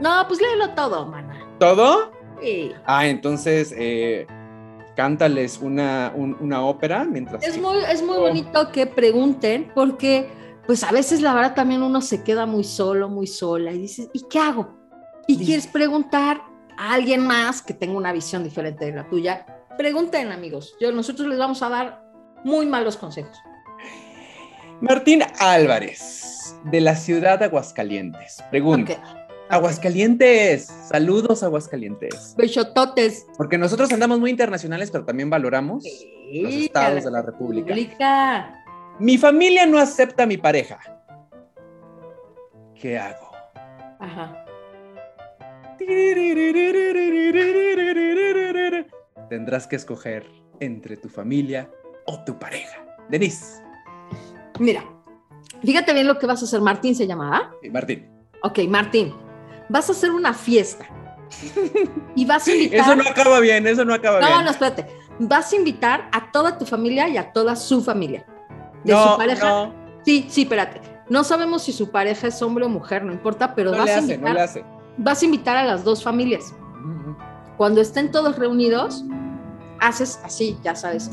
[0.00, 1.38] No, pues léelo todo, mana.
[1.60, 2.10] ¿Todo?
[2.42, 2.72] Sí.
[2.84, 4.26] Ah, entonces, eh,
[4.94, 7.42] cántales una, un- una ópera mientras...
[7.42, 10.28] Es que- muy, es muy bonito que pregunten porque
[10.66, 14.08] pues a veces la verdad también uno se queda muy solo, muy sola y dices,
[14.12, 14.74] ¿y qué hago?
[15.26, 16.42] Y quieres preguntar
[16.76, 19.46] a alguien más que tenga una visión diferente de la tuya.
[19.78, 20.74] Pregunten, amigos.
[20.80, 22.02] Yo, nosotros les vamos a dar
[22.44, 23.36] muy malos consejos.
[24.80, 28.42] Martín Álvarez, de la ciudad de Aguascalientes.
[28.50, 29.23] Pregunta.
[29.48, 32.34] Aguascalientes, saludos Aguascalientes.
[32.36, 33.26] Bechototes.
[33.36, 35.84] Porque nosotros andamos muy internacionales, pero también valoramos
[36.32, 37.74] los estados de la República.
[37.74, 38.64] República.
[38.98, 40.78] Mi familia no acepta a mi pareja.
[42.80, 43.30] ¿Qué hago?
[44.00, 44.44] Ajá.
[49.28, 50.26] Tendrás que escoger
[50.60, 51.70] entre tu familia
[52.06, 52.84] o tu pareja.
[53.10, 53.62] Denise.
[54.58, 54.84] Mira,
[55.62, 56.60] fíjate bien lo que vas a hacer.
[56.60, 57.50] Martín se llama, ¿ah?
[57.62, 58.08] Sí, Martín.
[58.42, 59.12] Ok, Martín,
[59.68, 60.86] vas a hacer una fiesta
[62.14, 62.80] y vas a invitar.
[62.80, 64.44] Eso no acaba bien, eso no acaba No, bien.
[64.44, 64.86] no, espérate.
[65.18, 68.24] Vas a invitar a toda tu familia y a toda su familia.
[68.84, 69.48] De no, su pareja.
[69.48, 70.80] no, Sí, sí, espérate.
[71.08, 73.92] No sabemos si su pareja es hombre o mujer, no importa, pero no vas, le
[73.92, 74.64] a hace, invitar, no le hace.
[74.98, 76.54] vas a invitar a las dos familias.
[77.56, 79.04] Cuando estén todos reunidos,
[79.80, 81.10] haces así, ya sabes,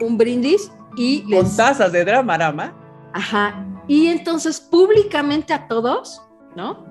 [0.00, 2.74] un brindis y Con tazas de dramarama.
[3.12, 3.64] Ajá.
[3.86, 6.22] Y entonces públicamente a todos,
[6.56, 6.84] ¿no?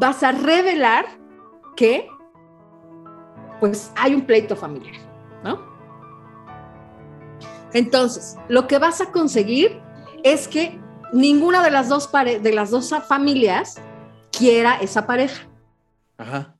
[0.00, 1.06] Vas a revelar
[1.76, 2.08] que
[3.58, 4.94] pues hay un pleito familiar,
[5.42, 5.58] ¿no?
[7.72, 9.80] Entonces, lo que vas a conseguir
[10.22, 10.80] es que
[11.12, 13.80] ninguna de las dos pare- de las dos familias
[14.30, 15.48] quiera esa pareja.
[16.16, 16.56] Ajá.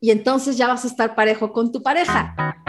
[0.00, 2.34] Y entonces ya vas a estar parejo con tu pareja.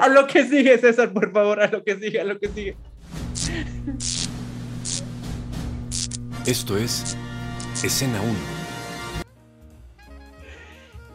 [0.00, 2.76] A lo que sigue, César, por favor, a lo que sigue, a lo que sigue.
[6.48, 7.14] Esto es
[7.84, 8.32] Escena 1.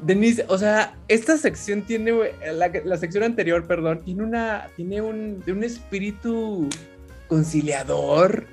[0.04, 2.12] Denise, o sea, esta sección tiene,
[2.54, 6.70] la, la sección anterior, perdón, tiene una, tiene un, de un espíritu
[7.28, 8.46] conciliador.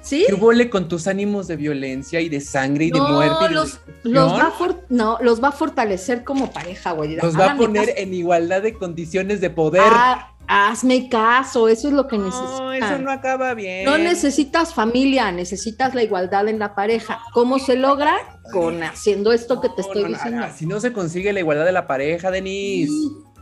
[0.00, 0.24] ¿Sí?
[0.28, 3.48] que huele con tus ánimos de violencia y de sangre y de No, muerte y
[3.48, 7.16] de los, los va a for- no, los va a fortalecer como pareja, güey.
[7.16, 7.98] Nos va a poner caso.
[7.98, 9.82] en igualdad de condiciones de poder.
[9.84, 12.60] Ah, hazme caso, eso es lo que necesitas.
[12.60, 13.84] no, eso no acaba bien.
[13.84, 17.20] No necesitas familia, necesitas la igualdad en la pareja.
[17.32, 18.16] ¿Cómo se logra?
[18.52, 20.46] Con haciendo esto que te estoy no, no, diciendo.
[20.56, 22.92] Si no se consigue la igualdad de la pareja, Denise.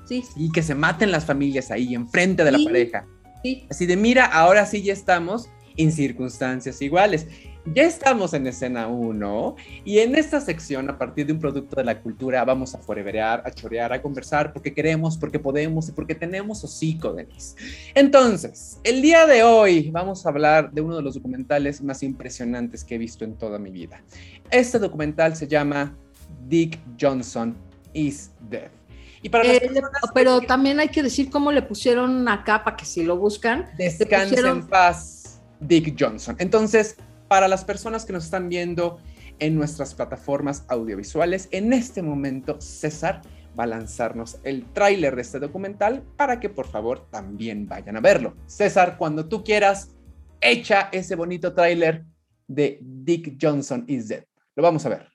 [0.06, 3.06] Sí, sí, Y que se maten las familias ahí, enfrente de la pareja.
[3.42, 3.66] sí.
[3.70, 7.26] Así de, mira, ahora sí ya estamos en circunstancias iguales.
[7.72, 9.56] Ya estamos en escena 1
[9.86, 13.42] y en esta sección, a partir de un producto de la cultura, vamos a foreverear,
[13.46, 17.56] a chorear, a conversar porque queremos, porque podemos y porque tenemos hocico, Denis.
[17.94, 22.84] Entonces, el día de hoy vamos a hablar de uno de los documentales más impresionantes
[22.84, 24.02] que he visto en toda mi vida.
[24.50, 25.96] Este documental se llama
[26.46, 27.56] Dick Johnson
[27.94, 28.68] is Dead.
[29.22, 29.70] Y para Eh,
[30.12, 33.70] pero también hay que decir cómo le pusieron acá para que si lo buscan.
[33.78, 36.36] Descansa pusieron- en paz, Dick Johnson.
[36.38, 36.96] Entonces,
[37.34, 39.00] para las personas que nos están viendo
[39.40, 43.22] en nuestras plataformas audiovisuales, en este momento César
[43.58, 48.00] va a lanzarnos el tráiler de este documental para que por favor también vayan a
[48.00, 48.36] verlo.
[48.46, 49.90] César, cuando tú quieras,
[50.40, 52.04] echa ese bonito tráiler
[52.46, 54.22] de Dick Johnson is Dead.
[54.54, 55.08] Lo vamos a ver.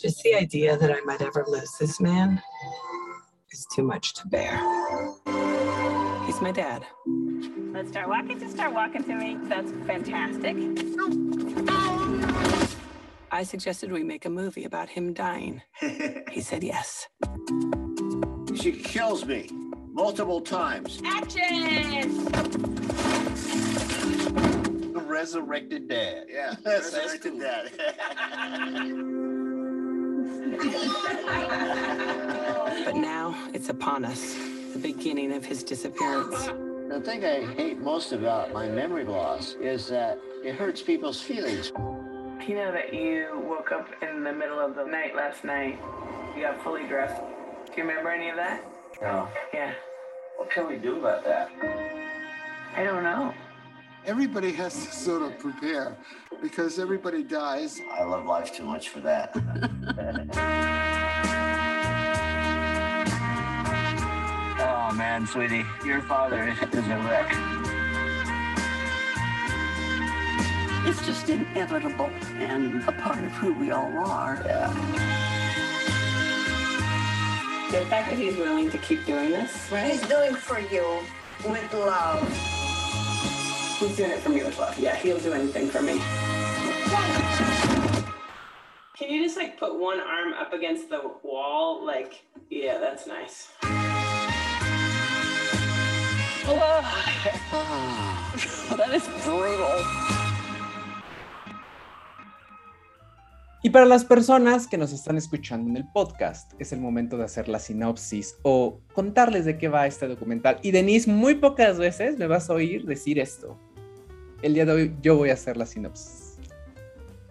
[0.00, 2.40] Just the idea that I might ever lose this man
[3.50, 4.56] is too much to bear.
[6.40, 6.86] He's my dad.
[7.74, 8.40] Let's start walking.
[8.40, 9.36] Just start walking to me.
[9.42, 10.56] That's fantastic.
[13.30, 15.60] I suggested we make a movie about him dying.
[16.30, 17.08] He said yes.
[18.54, 19.50] She kills me
[19.92, 21.02] multiple times.
[21.04, 22.24] Action!
[24.94, 26.24] The resurrected dad.
[26.30, 27.40] Yeah, That's- that's resurrected cool.
[27.40, 27.70] dad.
[32.84, 34.34] But now it's upon us,
[34.72, 36.46] the beginning of his disappearance.
[36.88, 41.72] The thing I hate most about my memory loss is that it hurts people's feelings.
[42.46, 45.78] You know that you woke up in the middle of the night last night.
[46.36, 47.20] You got fully dressed.
[47.66, 48.64] Do you remember any of that?
[49.02, 49.28] No.
[49.52, 49.74] Yeah.
[50.36, 51.50] What can we do about that?
[52.76, 53.34] I don't know.
[54.06, 55.96] Everybody has to sort of prepare
[56.40, 57.80] because everybody dies.
[57.92, 59.36] I love life too much for that.
[65.00, 67.32] man, sweetie, your father is a wreck.
[70.86, 74.42] It's just inevitable and a part of who we all are.
[74.44, 74.68] Yeah.
[77.70, 79.90] The fact that he's willing to keep doing this, right?
[79.90, 80.84] He's doing for you
[81.48, 82.20] with love.
[83.78, 84.78] He's doing it for me with love.
[84.78, 85.98] Yeah, he'll do anything for me.
[88.98, 91.86] Can you just like put one arm up against the wall?
[91.86, 93.48] Like, yeah, that's nice.
[98.76, 100.10] That is brutal.
[103.62, 107.24] Y para las personas que nos están escuchando en el podcast, es el momento de
[107.24, 110.58] hacer la sinopsis o contarles de qué va este documental.
[110.62, 113.58] Y Denise, muy pocas veces me vas a oír decir esto.
[114.40, 116.38] El día de hoy yo voy a hacer la sinopsis.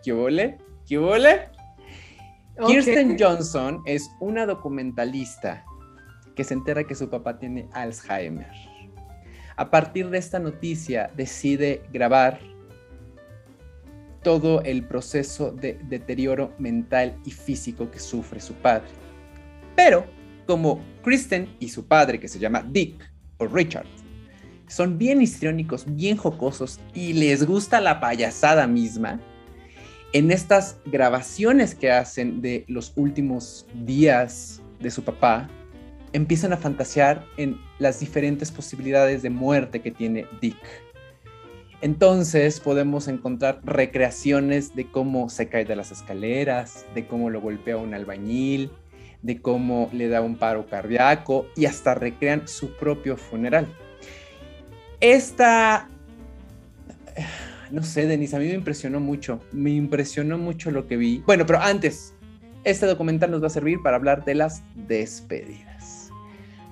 [0.04, 0.60] ¿Qué vole?
[0.88, 1.50] ¿Qué vole?
[2.68, 5.66] Kirsten Johnson es una documentalista
[6.36, 8.69] que se entera que su papá tiene Alzheimer.
[9.60, 12.40] A partir de esta noticia decide grabar
[14.24, 18.88] todo el proceso de deterioro mental y físico que sufre su padre.
[19.76, 20.06] Pero
[20.48, 23.04] como Kristen y su padre, que se llama Dick
[23.38, 23.86] o Richard,
[24.70, 29.20] son bien histriónicos, bien jocosos y les gusta la payasada misma,
[30.14, 35.50] en estas grabaciones que hacen de los últimos días de su papá,
[36.14, 40.58] empiezan a fantasear en las diferentes posibilidades de muerte que tiene Dick.
[41.82, 47.78] Entonces podemos encontrar recreaciones de cómo se cae de las escaleras, de cómo lo golpea
[47.78, 48.72] un albañil,
[49.22, 53.68] de cómo le da un paro cardíaco y hasta recrean su propio funeral.
[55.00, 55.88] Esta,
[57.72, 61.24] no sé, Denise, a mí me impresionó mucho, me impresionó mucho lo que vi.
[61.26, 62.14] Bueno, pero antes,
[62.66, 65.69] este documental nos va a servir para hablar de las despedidas.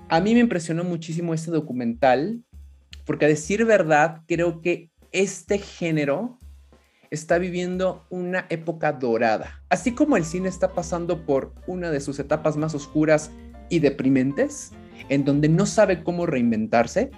[0.09, 2.41] A mí me impresionó muchísimo este documental
[3.05, 6.37] porque a decir verdad, creo que este género
[7.09, 9.61] está viviendo una época dorada.
[9.69, 13.31] Así como el cine está pasando por una de sus etapas más oscuras
[13.69, 14.71] y deprimentes,
[15.09, 17.11] en donde no sabe cómo reinventarse,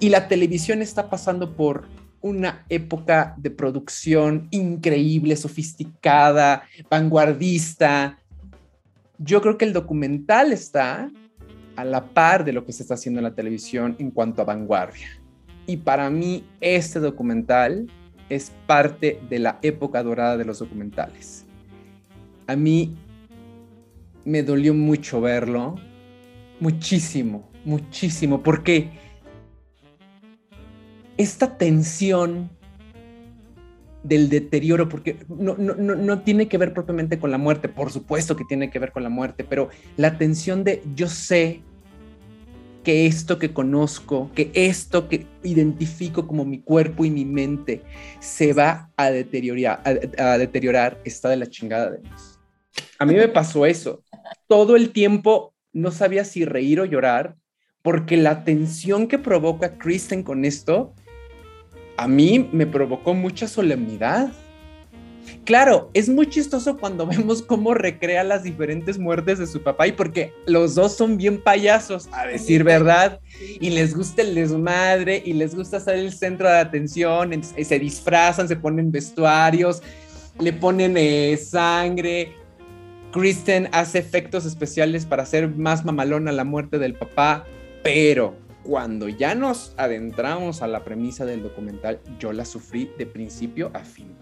[0.00, 1.86] y la televisión está pasando por
[2.20, 8.18] una época de producción increíble, sofisticada, vanguardista.
[9.18, 11.10] Yo creo que el documental está
[11.78, 14.44] a la par de lo que se está haciendo en la televisión en cuanto a
[14.44, 15.06] vanguardia.
[15.64, 17.86] Y para mí este documental
[18.28, 21.46] es parte de la época dorada de los documentales.
[22.48, 22.96] A mí
[24.24, 25.76] me dolió mucho verlo,
[26.58, 28.90] muchísimo, muchísimo, porque
[31.16, 32.50] esta tensión
[34.02, 37.92] del deterioro, porque no, no, no, no, tiene que ver propiamente con la muerte, por
[37.92, 41.62] supuesto que tiene que ver con la muerte, pero la tensión de yo sé
[42.88, 47.82] que esto que conozco, que esto que identifico como mi cuerpo y mi mente
[48.18, 52.40] se va a deteriorar, a, deteriorar está de la chingada de Dios.
[52.98, 54.02] A mí me pasó eso.
[54.46, 57.36] Todo el tiempo no sabía si reír o llorar
[57.82, 60.94] porque la tensión que provoca Kristen con esto
[61.98, 64.32] a mí me provocó mucha solemnidad.
[65.44, 69.92] Claro, es muy chistoso cuando vemos cómo recrea las diferentes muertes de su papá y
[69.92, 73.20] porque los dos son bien payasos, a decir verdad,
[73.60, 78.48] y les gusta el desmadre y les gusta ser el centro de atención, se disfrazan,
[78.48, 79.82] se ponen vestuarios,
[80.38, 82.34] le ponen eh, sangre.
[83.12, 87.46] Kristen hace efectos especiales para hacer más mamalona la muerte del papá,
[87.82, 93.70] pero cuando ya nos adentramos a la premisa del documental, yo la sufrí de principio
[93.72, 94.14] a fin.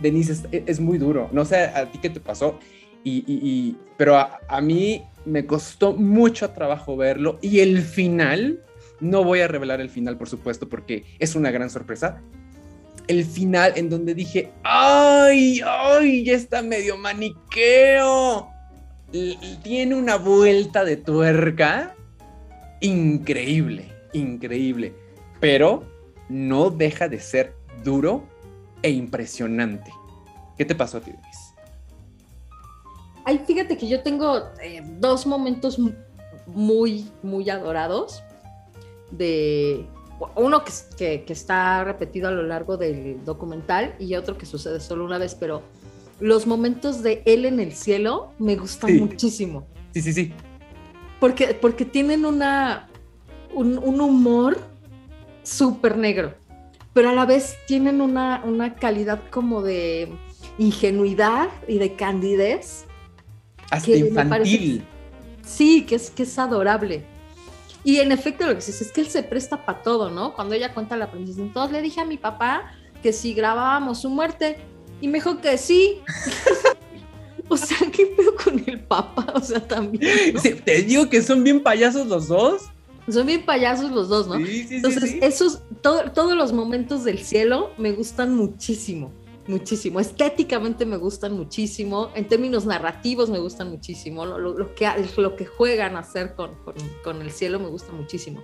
[0.00, 1.28] Denise, es, muy duro.
[1.32, 2.58] No sé a ti qué te pasó,
[3.04, 7.38] y, pero a, a, mí me costó mucho trabajo verlo.
[7.42, 8.60] Y el final,
[9.00, 12.22] no voy a revelar el final, por supuesto, porque es una gran sorpresa.
[13.06, 16.24] El final en donde dije, ¡ay, ay!
[16.24, 18.48] Ya está medio maniqueo.
[19.62, 21.94] Tiene una vuelta de tuerca
[22.80, 24.94] increíble, increíble.
[25.40, 25.84] Pero
[26.28, 28.26] no deja de ser duro
[28.84, 29.90] e impresionante.
[30.58, 31.54] ¿Qué te pasó a ti, Denise?
[33.24, 35.78] Ay, fíjate que yo tengo eh, dos momentos
[36.46, 38.22] muy, muy adorados.
[39.10, 39.86] De
[40.36, 44.80] uno que, que- que está repetido a lo largo del documental y otro que sucede
[44.80, 45.62] solo una vez, pero
[46.20, 49.00] los momentos de él en el cielo me gustan Sí.
[49.00, 49.66] muchísimo.
[49.94, 50.32] Sí, sí, sí.
[51.20, 52.88] Porque, porque tienen una,
[53.54, 54.58] un, un humor
[55.42, 56.34] súper negro,
[56.94, 60.10] pero a la vez tienen una, una calidad como de
[60.58, 62.84] ingenuidad y de candidez.
[63.70, 64.84] Hasta Que me parece- infantil.
[65.44, 67.04] Sí, que es, que es adorable.
[67.82, 70.32] Y en efecto lo que dices es que él se presta para todo, ¿no?
[70.34, 72.72] Cuando ella cuenta la princesa, entonces le dije a mi papá
[73.02, 74.56] que si grabábamos su muerte
[75.02, 76.00] y me dijo que sí.
[77.48, 79.26] o sea, ¿qué pedo con el papá?
[79.34, 80.34] O sea, también.
[80.64, 82.62] Te digo que son bien payasos los dos.
[83.08, 84.36] Son bien payasos los dos, ¿no?
[84.44, 85.18] Sí, sí, Entonces, sí.
[85.22, 89.12] esos, todo- todos los momentos del cielo me gustan muchísimo,
[89.46, 90.00] muchísimo.
[90.00, 94.88] Estéticamente me gustan muchísimo, en términos narrativos me gustan muchísimo, lo, lo- lo que,
[95.18, 98.40] lo que juegan a hacer con, con- con el cielo me gusta muchísimo.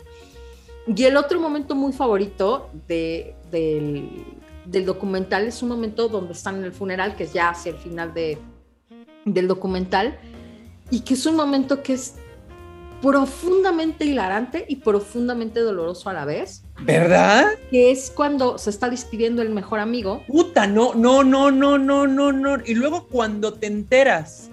[0.87, 4.25] Y el otro momento muy favorito de- del,
[4.67, 7.79] del documental es un momento donde están en el funeral, que es ya hacia el
[7.79, 8.37] final de,
[9.25, 10.19] del documental,
[10.91, 12.17] y que es un momento que es
[13.01, 17.47] profundamente hilarante y profundamente doloroso a la vez, ¿Verdad?
[17.71, 20.23] que es cuando se está despidiendo el mejor amigo.
[20.27, 22.57] Puta, no, no, no, no, no, no, no.
[22.65, 24.51] Y luego cuando te enteras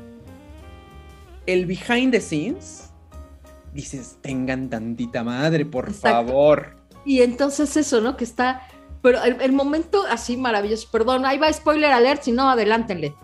[1.45, 2.89] el behind the scenes,
[3.73, 6.27] dices, tengan tantita madre, por Exacto.
[6.31, 6.77] favor.
[7.05, 8.17] Y entonces eso, ¿no?
[8.17, 8.61] Que está,
[9.01, 13.15] pero el, el momento así maravilloso, perdón, ahí va spoiler alert, si no, adelántenle.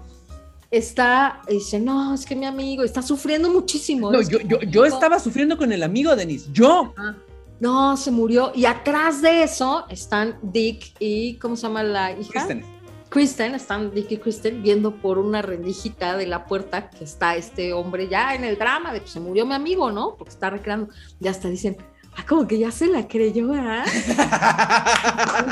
[0.74, 4.12] Está, dice, no, es que mi amigo está sufriendo muchísimo.
[4.12, 6.52] No, yo, que yo, yo estaba sufriendo con el amigo, Denis.
[6.52, 6.96] Yo.
[6.98, 7.16] Ah,
[7.60, 8.52] No, se murió.
[8.56, 12.32] Y atrás de eso están Dick y, ¿cómo se llama la hija?
[12.32, 12.66] Kristen.
[13.10, 17.72] Kristen, están Dick y Kristen viendo por una rendijita de la puerta que está este
[17.72, 20.16] hombre ya en el drama de pues se murió mi amigo, ¿no?
[20.18, 20.92] Porque está recreando.
[21.20, 21.78] Ya hasta dicen,
[22.18, 23.86] ah, como que ya se la creyó, ¿verdad?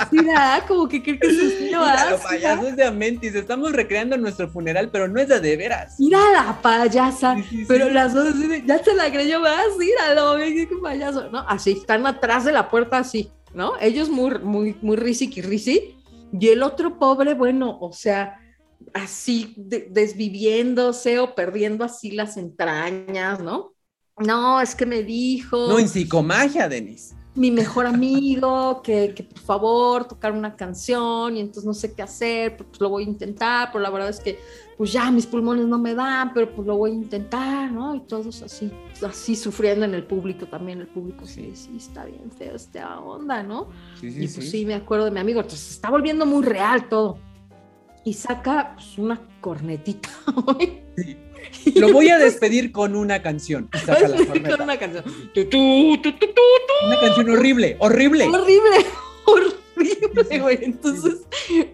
[0.09, 0.63] Sí, ¿verdad?
[0.67, 2.21] Como que cree que ¿verdad?
[2.21, 3.35] payasos de Amentis.
[3.35, 5.95] Estamos recreando nuestro funeral, pero no es de de veras.
[5.99, 7.65] Mira la payasa, Sí, sí, sí.
[7.67, 8.33] pero las dos
[8.65, 9.63] ya se la creyó, ¿verdad?
[9.77, 11.39] Míralo, qué payaso, ¿no?
[11.47, 13.73] Así, están atrás de la puerta así, ¿no?
[13.79, 15.95] Ellos muy, muy, muy risi y risi,
[16.33, 18.37] y el otro pobre, bueno, o sea,
[18.93, 23.70] así de- desviviéndose o perdiendo así las entrañas, ¿no?
[24.25, 27.13] No, es que me dijo No, en psicomagia, Denis.
[27.35, 32.01] mi mejor amigo que, que por favor tocar una canción y entonces no sé qué
[32.01, 34.37] hacer, pero pues lo voy a intentar, pero la verdad es que
[34.77, 37.93] pues ya mis pulmones no me dan, pero pues lo voy a intentar, ¿no?
[37.93, 38.71] Y todos así,
[39.07, 43.43] así sufriendo en el público también, el público sí, sí, está bien feo esta onda,
[43.43, 43.69] ¿no?
[43.99, 46.89] Sí, y pues sí, me acuerdo de mi amigo, entonces se está volviendo muy real
[46.89, 47.19] todo.
[48.03, 50.09] Y saca pues, una cornetita.
[51.75, 53.69] Lo voy a despedir con una canción.
[53.73, 54.49] Y saca la corneta.
[54.57, 55.03] con una canción.
[56.85, 58.25] Una canción horrible, horrible.
[58.25, 58.85] Horrible,
[59.25, 60.59] horrible, güey.
[60.61, 61.21] Entonces,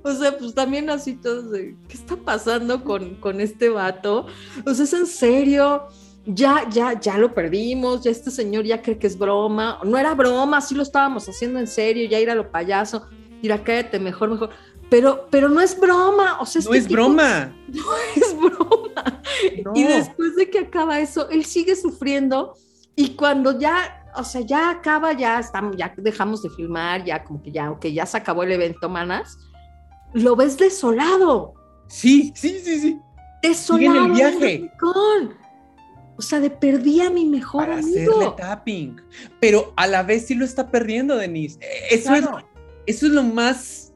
[0.04, 4.28] o sea, pues también así todos de, ¿qué está pasando con, con este vato?
[4.66, 5.88] O sea, es en serio,
[6.26, 9.80] ya, ya, ya lo perdimos, ya este señor ya cree que es broma.
[9.84, 13.08] No era broma, sí lo estábamos haciendo en serio, ya ir a lo payaso,
[13.42, 14.50] ir a cállate mejor, mejor.
[14.90, 17.54] Pero, pero no es broma, o sea, No este es tipo- broma.
[17.68, 17.84] no
[18.16, 19.22] es broma.
[19.66, 19.72] No.
[19.76, 22.54] Y después de que acaba eso, él sigue sufriendo
[22.96, 27.42] y cuando ya, o sea, ya acaba, ya estamos, ya dejamos de filmar, ya como
[27.44, 29.38] que ya, ok, ya se acabó el evento, manas,
[30.14, 31.54] lo ves desolado,
[31.90, 33.00] Sí, sí, sí, sí.
[33.42, 34.06] desolado.
[34.06, 34.72] el viaje.
[36.18, 38.12] O sea, de perdí a mi mejor Para amigo.
[38.20, 39.00] hacerle tapping.
[39.40, 41.60] Pero a la vez sí lo está perdiendo, Denise.
[41.92, 42.40] Eso, Claro.
[42.40, 43.94] es, eso es lo más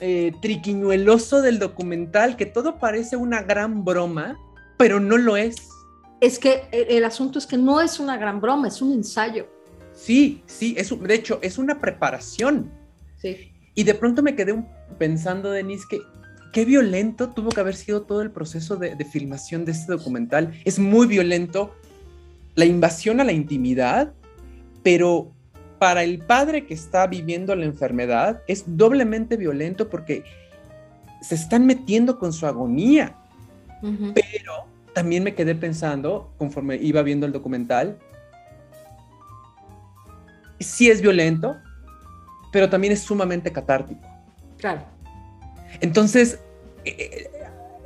[0.00, 4.38] eh, triquiñueloso del documental, que todo parece una gran broma,
[4.76, 5.56] pero no lo es.
[6.20, 9.46] Es que el, asunto es que no es una gran broma, es un ensayo.
[9.92, 12.70] Sí, sí, es, un- de hecho, es una preparación.
[13.20, 13.52] Sí.
[13.74, 14.64] Y de pronto me quedé
[14.98, 16.00] pensando, Denise, que
[16.52, 20.52] qué violento tuvo que haber sido todo el proceso de, de filmación de este documental.
[20.64, 21.74] Es muy violento
[22.54, 24.12] la invasión a la intimidad,
[24.82, 25.32] pero
[25.78, 30.24] para el padre que está viviendo la enfermedad es doblemente violento porque
[31.20, 33.16] se están metiendo con su agonía.
[33.80, 37.96] Pero también me quedé pensando, conforme iba viendo el documental,
[40.58, 41.56] sí es violento,
[42.50, 44.00] pero también es sumamente catártico.
[44.56, 44.82] Claro.
[45.80, 46.40] Entonces,
[46.84, 47.30] eh,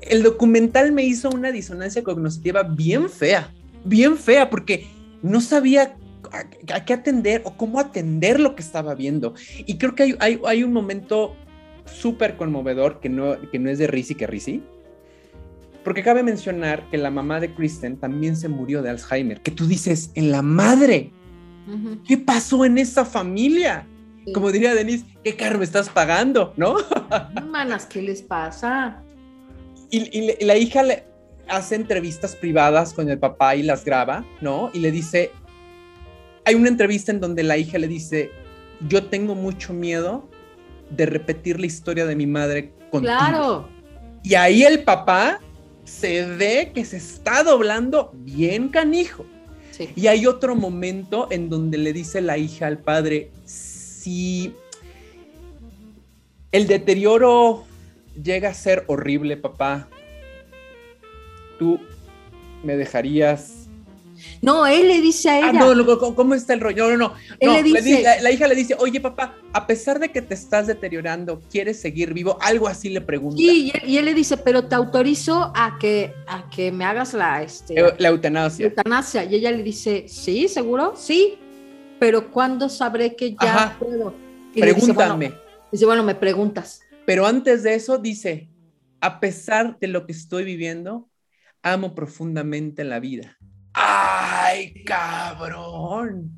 [0.02, 3.50] el documental me hizo una disonancia cognitiva bien fea,
[3.84, 4.88] bien fea, porque
[5.22, 5.96] no sabía
[6.32, 9.34] a, a qué atender o cómo atender lo que estaba viendo.
[9.58, 11.36] Y creo que hay, hay, hay un momento
[11.86, 14.62] súper conmovedor que no, que no es de Risi que Risi.
[15.84, 19.40] Porque cabe mencionar que la mamá de Kristen también se murió de Alzheimer.
[19.40, 21.10] Que tú dices, en la madre,
[22.06, 23.86] ¿qué pasó en esa familia?
[24.24, 24.32] Sí.
[24.32, 26.54] Como diría Denise, ¿qué carro me estás pagando?
[26.56, 26.76] ¿No?
[27.50, 29.02] Manas, ¿qué les pasa?
[29.90, 31.04] Y, y la hija le
[31.48, 34.70] hace entrevistas privadas con el papá y las graba, ¿no?
[34.72, 35.32] Y le dice,
[36.44, 38.30] hay una entrevista en donde la hija le dice,
[38.88, 40.28] yo tengo mucho miedo
[40.90, 43.14] de repetir la historia de mi madre contigo.
[43.14, 43.68] Claro.
[44.22, 45.40] Y ahí el papá
[45.84, 49.24] se ve que se está doblando bien canijo.
[49.70, 49.88] Sí.
[49.96, 54.54] Y hay otro momento en donde le dice la hija al padre, si
[56.50, 57.64] el deterioro
[58.22, 59.88] llega a ser horrible, papá,
[61.58, 61.80] tú
[62.62, 63.61] me dejarías...
[64.40, 65.48] No, él le dice a ella.
[65.48, 66.88] Ah, no, no, ¿cómo, está el rollo?
[66.90, 67.14] No, no, no.
[67.40, 70.10] Él No, le dice- di- la, la hija le dice, oye, papá, a pesar de
[70.10, 72.38] que te estás deteriorando, ¿quieres seguir vivo?
[72.40, 73.36] Algo así le pregunta.
[73.36, 76.84] Sí, y él, y él le dice, pero te autorizo a que, a que me
[76.84, 78.66] hagas la, este, Eh, La eutanasia.
[78.66, 79.24] eutanasia.
[79.24, 81.38] Y ella le dice, sí, seguro, sí,
[81.98, 83.76] pero ¿cuándo sabré que ya Ajá.
[83.78, 84.14] puedo?
[84.54, 85.28] Y le dice, Pregúntame.
[85.28, 86.80] bueno, dice, bueno, me preguntas.
[87.06, 88.48] Pero antes de eso dice,
[89.00, 91.08] a pesar de lo que estoy viviendo,
[91.62, 93.38] amo profundamente la vida.
[93.74, 96.30] ¡Ay, cabrón!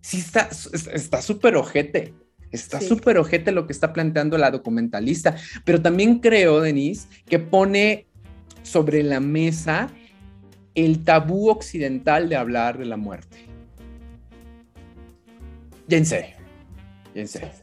[0.00, 0.48] Sí, está
[0.92, 2.14] está súper ojete.
[2.50, 2.88] Está Sí.
[2.88, 5.36] súper ojete lo que está planteando la documentalista.
[5.64, 8.06] Pero también creo, Denise, que pone
[8.62, 9.88] sobre la mesa
[10.74, 13.46] el tabú occidental de hablar de la muerte.
[15.88, 16.36] Ya en serio.
[17.14, 17.62] Ya en serio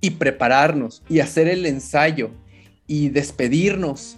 [0.00, 2.30] y prepararnos y hacer el ensayo
[2.86, 4.16] y despedirnos.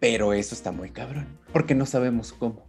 [0.00, 2.66] Pero eso está muy cabrón, porque no sabemos cómo.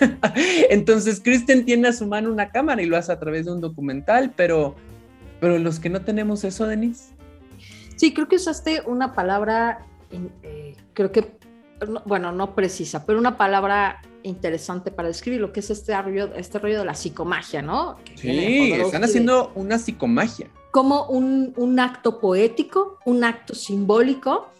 [0.70, 3.60] Entonces, Kristen tiene a su mano una cámara y lo hace a través de un
[3.60, 4.74] documental, pero,
[5.40, 7.14] pero los que no tenemos eso, Denise.
[7.96, 9.86] Sí, creo que usaste una palabra,
[10.42, 11.36] eh, creo que,
[11.86, 16.34] no- bueno, no precisa, pero una palabra interesante para describir lo que es este rollo,
[16.34, 17.96] este rollo de la psicomagia, ¿no?
[18.04, 20.48] Que Sí, están de- haciendo una psicomagia.
[20.72, 24.50] como un, un acto poético, un acto simbólico,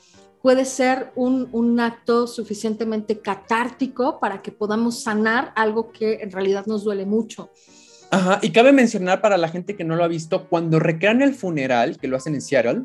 [0.47, 6.67] puede ser un, un acto suficientemente catártico para que podamos sanar algo que en realidad
[6.67, 7.51] nos duele mucho.
[8.13, 11.35] Ajá, y cabe mencionar para la gente que no lo ha visto, cuando recrean el
[11.35, 12.85] funeral, que lo hacen en Seattle,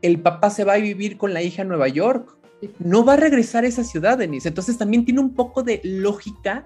[0.00, 2.38] el papá se va a vivir con la hija a Nueva York.
[2.78, 4.46] No va a regresar a esa ciudad, Denise.
[4.46, 6.64] Entonces también tiene un poco de lógica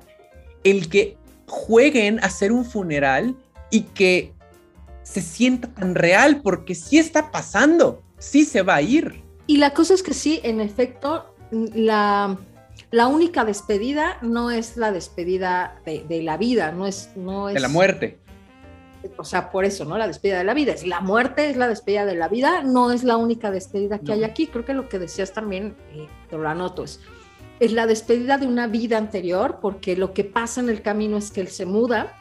[0.65, 1.17] el que
[1.47, 3.37] jueguen a hacer un funeral
[3.71, 4.35] y que
[5.03, 9.22] se sienta tan real, porque sí está pasando, sí se va a ir.
[9.47, 12.39] Y la cosa es que sí, en efecto, la,
[12.91, 17.55] la única despedida no es la despedida de, de la vida, no es, no es...
[17.55, 18.19] De la muerte.
[19.19, 19.99] O sea, por eso, ¿no?
[19.99, 20.73] La despedida de la vida.
[20.73, 24.07] Es la muerte, es la despedida de la vida, no es la única despedida que
[24.07, 24.13] No.
[24.15, 24.47] hay aquí.
[24.47, 27.01] Creo que lo que decías también, eh, te lo anoto, es,
[27.59, 31.33] es la despedida de una vida anterior, porque lo que pasa en el camino es
[31.33, 32.17] que él se muda.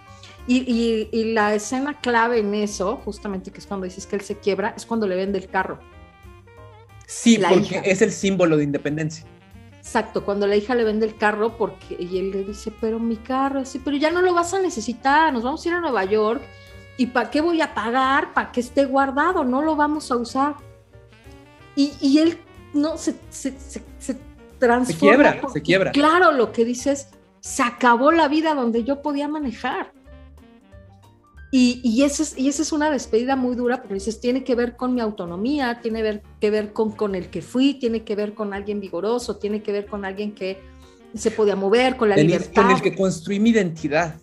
[0.47, 4.23] Y, y- y la escena clave en eso, justamente que es cuando dices que él
[4.23, 5.79] se quiebra, es cuando le vende el carro.
[7.11, 7.79] Sí, La porque hija.
[7.81, 9.25] es el símbolo de independencia.
[9.77, 13.17] Exacto, cuando la hija le vende el carro, porque y él le dice, pero mi
[13.17, 16.05] carro, sí, pero ya no lo vas a necesitar, nos vamos a ir a Nueva
[16.05, 16.41] York,
[16.95, 18.33] ¿y para qué voy a pagar?
[18.33, 20.55] Para que esté guardado, no lo vamos a usar.
[21.75, 22.37] Y, y él
[22.73, 24.17] no se, se, se, se
[24.57, 24.85] transforma.
[24.85, 25.91] Se quiebra, porque, se quiebra.
[25.91, 27.09] Claro, lo que dice es,
[27.41, 29.91] se acabó la vida donde yo podía manejar.
[31.53, 34.55] Y, y, esa es, y esa es una despedida muy dura, porque dices, tiene que
[34.55, 38.15] ver con mi autonomía, tiene ver, que ver con, con el que fui, tiene que
[38.15, 40.59] ver con alguien vigoroso, tiene que ver con alguien que
[41.13, 42.61] se podía mover, con la libertad.
[42.63, 44.15] con el que construí mi identidad.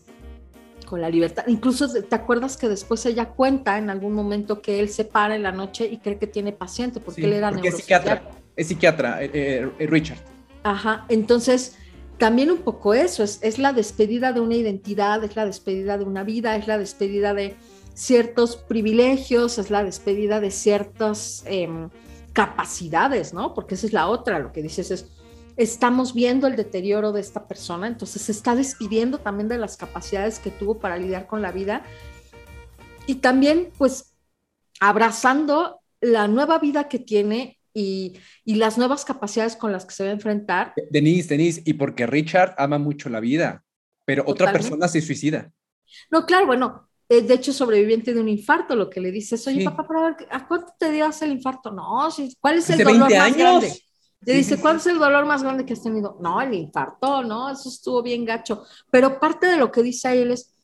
[0.87, 1.45] Con la libertad.
[1.49, 5.43] Incluso te acuerdas que después ella cuenta en algún momento que él se para en
[5.43, 8.23] la noche y cree que tiene paciente, porque Sí, él era porque es psiquiatra.
[8.57, 10.19] Es psiquiatra, eh, eh, Richard.
[10.63, 11.77] Ajá, entonces
[12.19, 16.25] también un poco eso, es, la despedida de una identidad, es la despedida de una
[16.25, 17.57] vida, es la despedida de
[17.95, 21.91] ciertos privilegios, es la despedida de ciertas em,
[22.33, 23.55] capacidades, ¿no?
[23.55, 25.07] Porque esa es la otra, lo que dices es,
[25.57, 30.39] estamos viendo el deterioro de esta persona, entonces se está despidiendo también de las capacidades
[30.39, 31.83] que tuvo para lidiar con la vida
[33.07, 34.15] y también pues
[34.81, 40.05] abrazando la nueva vida que tiene y, y, las nuevas capacidades con las que se
[40.05, 40.75] va a enfrentar.
[40.91, 43.65] Denise, Denise, y porque Richard ama mucho la vida,
[44.05, 44.43] pero Totalmente.
[44.45, 45.51] otra persona se suicida.
[46.11, 49.61] No, claro, bueno, eh, de hecho sobreviviente de un infarto, lo que le dices, oye
[49.61, 49.65] sí.
[49.65, 51.71] papá, pero a, ver, ¿a cuánto te dio el infarto?
[51.71, 52.09] No,
[52.41, 53.37] ¿cuál es el Hace dolor 20 más años?
[53.37, 53.83] grande?
[54.27, 54.81] Le Sí, dice, sí, ¿cuál sí.
[54.81, 56.19] es el dolor más grande que has tenido?
[56.21, 58.65] No, el infarto, no, eso estuvo bien gacho.
[58.91, 60.55] Pero parte de lo que dice él es,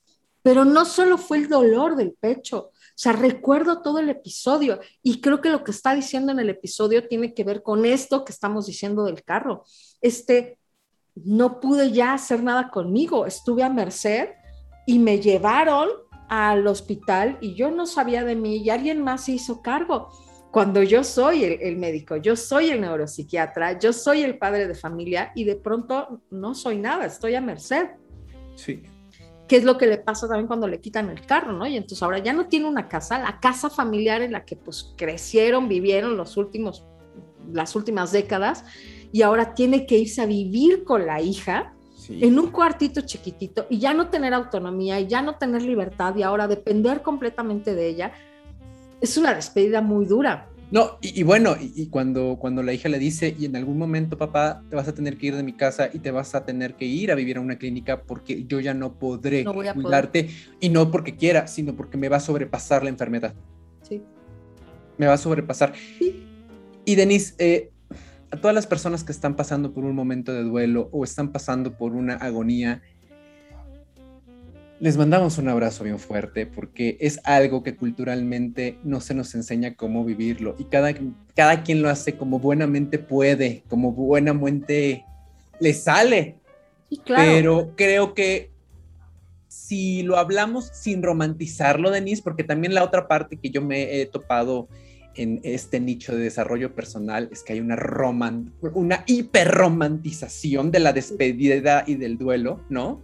[0.42, 5.40] pero no solo fue el dolor del pecho, sea, recuerdo todo el episodio y creo
[5.40, 8.66] que lo que está diciendo en el episodio tiene que ver con esto que estamos
[8.66, 9.64] diciendo del carro.
[10.00, 10.58] Este,
[11.16, 14.28] no pude ya hacer nada conmigo, estuve a merced
[14.86, 15.88] y me llevaron
[16.28, 20.08] al hospital y yo no sabía de mí y alguien más se hizo cargo.
[20.52, 24.74] Cuando yo soy el, el, médico, yo soy el neuropsiquiatra, yo soy el padre de
[24.76, 27.88] familia y de pronto no soy nada, estoy a merced.
[28.54, 28.84] Sí
[29.54, 31.64] qué es lo que le pasa también cuando le quitan el carro, ¿no?
[31.64, 34.92] Y entonces ahora ya no tiene una casa, la casa familiar en la que pues
[34.96, 36.84] crecieron, vivieron los últimos,
[37.52, 38.64] las últimas décadas,
[39.12, 42.18] y ahora tiene que irse a vivir con la hija sí.
[42.20, 46.24] en un cuartito chiquitito y ya no tener autonomía y ya no tener libertad y
[46.24, 48.12] ahora depender completamente de ella.
[49.00, 50.48] Es una despedida muy dura.
[50.70, 53.78] No, y, y bueno, y, y, cuando, cuando la hija le dice, y en algún
[53.78, 56.44] momento, papá, te vas a tener que ir de mi casa y te vas a
[56.44, 60.30] tener que ir a vivir a una clínica porque yo ya no podré No cuidarte,
[60.60, 63.34] y no porque quiera, sino porque me va a sobrepasar la enfermedad.
[63.82, 64.02] Sí.
[64.98, 65.74] Me va a sobrepasar.
[65.98, 66.24] Sí.
[66.84, 67.70] Y Denise, eh,
[68.30, 71.76] a todas las personas que están pasando por un momento de duelo o están pasando
[71.76, 72.82] por una agonía,
[74.80, 79.76] les mandamos un abrazo bien fuerte porque es algo que culturalmente no se nos enseña
[79.76, 80.92] cómo vivirlo y cada,
[81.34, 85.04] cada quien lo hace como buenamente puede, como buenamente
[85.60, 86.36] le sale.
[86.88, 87.22] Sí, claro.
[87.24, 88.50] Pero creo que
[89.48, 94.06] si lo hablamos sin romantizarlo, Denise, porque también la otra parte que yo me he
[94.06, 94.68] topado
[95.16, 100.92] en este nicho de desarrollo personal es que hay una, roman una hiperromantización de la
[100.92, 103.02] despedida y del duelo, ¿no?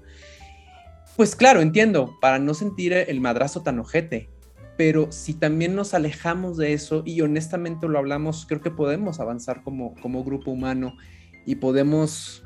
[1.21, 4.31] Pues claro, entiendo, para no sentir el madrazo tan ojete,
[4.79, 9.63] pero si también nos alejamos de eso y honestamente lo hablamos, creo que podemos avanzar
[9.63, 10.97] como, como grupo humano
[11.45, 12.43] y podemos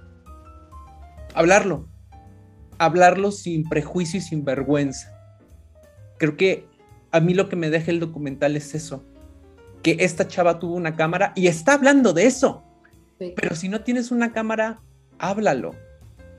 [1.36, 1.86] hablarlo,
[2.78, 5.16] hablarlo sin prejuicio y sin vergüenza.
[6.18, 6.66] Creo que
[7.12, 9.04] a mí lo que me deja el documental es eso,
[9.84, 12.64] que esta chava tuvo una cámara y está hablando de eso,
[13.20, 13.34] Sí.
[13.36, 14.80] pero si no tienes una cámara,
[15.20, 15.76] háblalo,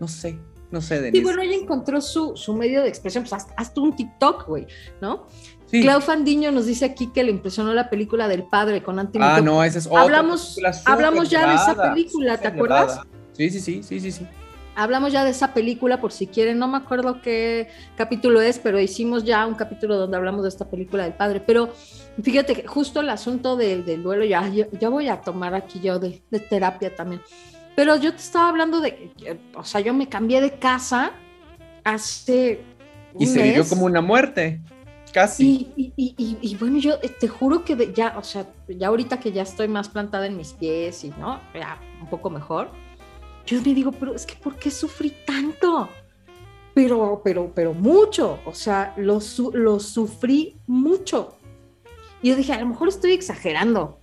[0.02, 0.38] no sé,
[0.76, 1.18] no sé, Denise.
[1.18, 4.68] Y bueno, ella encontró su, su medio de expresión, pues hasta, hasta un TikTok, güey,
[5.00, 5.26] ¿no?
[5.68, 5.82] Sí.
[5.82, 9.40] Clau Fandiño nos dice aquí que le impresionó la película del padre con Anthony Ah,
[9.42, 13.00] no, esa es otra Hablamos, hablamos ya de esa película, ¿te acuerdas?
[13.32, 14.28] Sí, sí, sí, sí, sí, sí.
[14.76, 18.78] Hablamos ya de esa película por si quieren, no me acuerdo qué capítulo es, pero
[18.78, 21.40] hicimos ya un capítulo donde hablamos de esta película del padre.
[21.40, 21.70] Pero
[22.22, 26.00] fíjate que justo el asunto del, del duelo, ya, ya voy a tomar aquí yo
[26.00, 27.22] de, de terapia también.
[27.76, 29.12] Pero yo te estaba hablando de,
[29.56, 31.12] o sea, yo me cambié de casa
[31.84, 32.64] hace
[33.20, 33.70] Y un se vivió mes.
[33.70, 34.62] como una muerte,
[35.14, 35.72] casi.
[35.76, 39.32] Y, y- y- bueno, yo te juro que de- ya, o sea, ya ahorita que
[39.32, 42.70] ya estoy más plantada en mis pies y no, ya un poco mejor,
[43.46, 45.90] yo me digo, pero es que ¿por qué sufrí tanto?
[46.74, 51.36] Pero, pero, pero mucho, o sea, lo, su- lo sufrí mucho.
[52.22, 54.00] Y yo dije, a lo mejor estoy exagerando,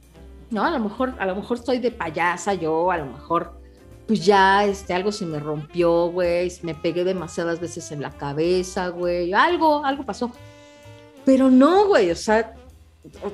[0.51, 0.64] ¿no?
[0.64, 3.61] A lo mejor, a lo mejor estoy de payasa yo, a lo mejor
[4.07, 8.88] pues ya este, algo se me rompió, güey, me pegué demasiadas veces en la cabeza,
[8.88, 10.32] güey, algo, algo pasó.
[11.24, 12.55] Pero no, güey, o sea,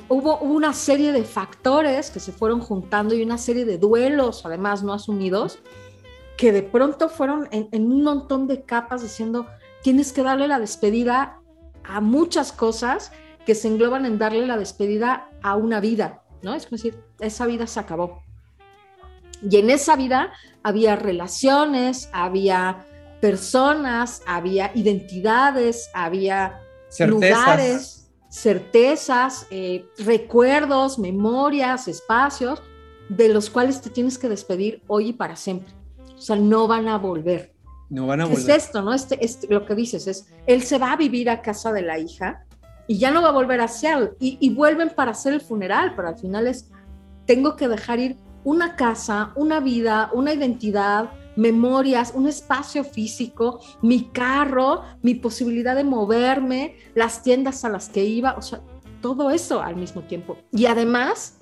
[0.08, 4.82] hubo, una serie de factores que se fueron juntando y una serie de duelos, además,
[4.82, 5.58] no asumidos,
[6.36, 9.46] que de pronto fueron en, en un montón de capas diciendo,
[9.82, 11.40] tienes que darle la despedida
[11.82, 13.10] a muchas cosas
[13.46, 16.54] que se engloban en darle la despedida a una vida, ¿no?
[16.54, 18.22] Es decir, esa vida se acabó.
[19.42, 20.32] Y en esa vida
[20.62, 22.84] había relaciones, había
[23.20, 27.10] personas, había identidades, había Certezas.
[27.10, 32.62] lugares, certezas, eh, recuerdos, memorias, espacios,
[33.08, 35.72] de los cuales te tienes que despedir hoy y para siempre.
[36.16, 37.52] O sea, no van a volver.
[37.90, 38.50] No van a ¿Qué volver.
[38.50, 38.92] es esto, no?
[38.92, 41.98] Este, este- lo que dices es, él se va a vivir a casa de la
[41.98, 42.44] hija
[42.86, 44.10] y ya no va a volver a Seattle.
[44.20, 46.68] Y, y vuelven para hacer el funeral, pero al final es,
[47.26, 48.16] tengo que dejar ir
[48.48, 55.84] una casa, una vida, una identidad, memorias, un espacio físico, mi carro, mi posibilidad de
[55.84, 58.62] moverme, las tiendas a las que iba, o sea,
[59.02, 60.38] todo eso al mismo tiempo.
[60.50, 61.36] Y además,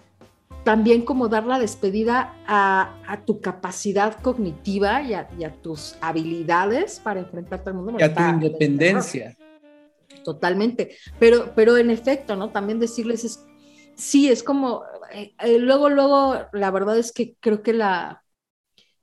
[0.64, 5.94] también como dar la despedida a, a tu capacidad cognitiva y a, y a tus
[6.00, 7.98] habilidades para enfrentarte al mundo.
[8.00, 9.36] Y a tu independencia.
[10.24, 10.96] Totalmente.
[11.20, 12.50] Pero, pero en efecto, ¿no?
[12.50, 13.46] También decirles es,
[13.96, 18.22] sí, es como, eh, eh, luego, luego, la verdad es que creo que la,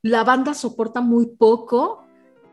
[0.02, 2.06] la banda soporta muy poco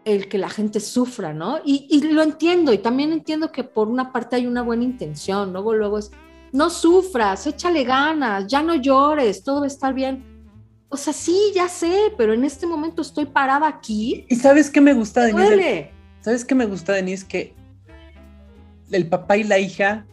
[0.05, 1.61] el que la gente sufra, ¿no?
[1.65, 5.53] Y, y lo entiendo, y también entiendo que por una parte hay una buena intención,
[5.53, 6.11] luego, luego es,
[6.53, 10.25] no sufras, échale ganas, ya no llores, todo va a estar bien.
[10.89, 14.27] O sea, sí, ya sé, pero en este momento estoy parada aquí.
[14.29, 15.93] ¿Y sabes qué me gusta, Denise?
[16.21, 17.27] ¿Sabes qué me gusta, Denise?
[17.27, 17.55] Que
[18.91, 20.05] el papá y la hija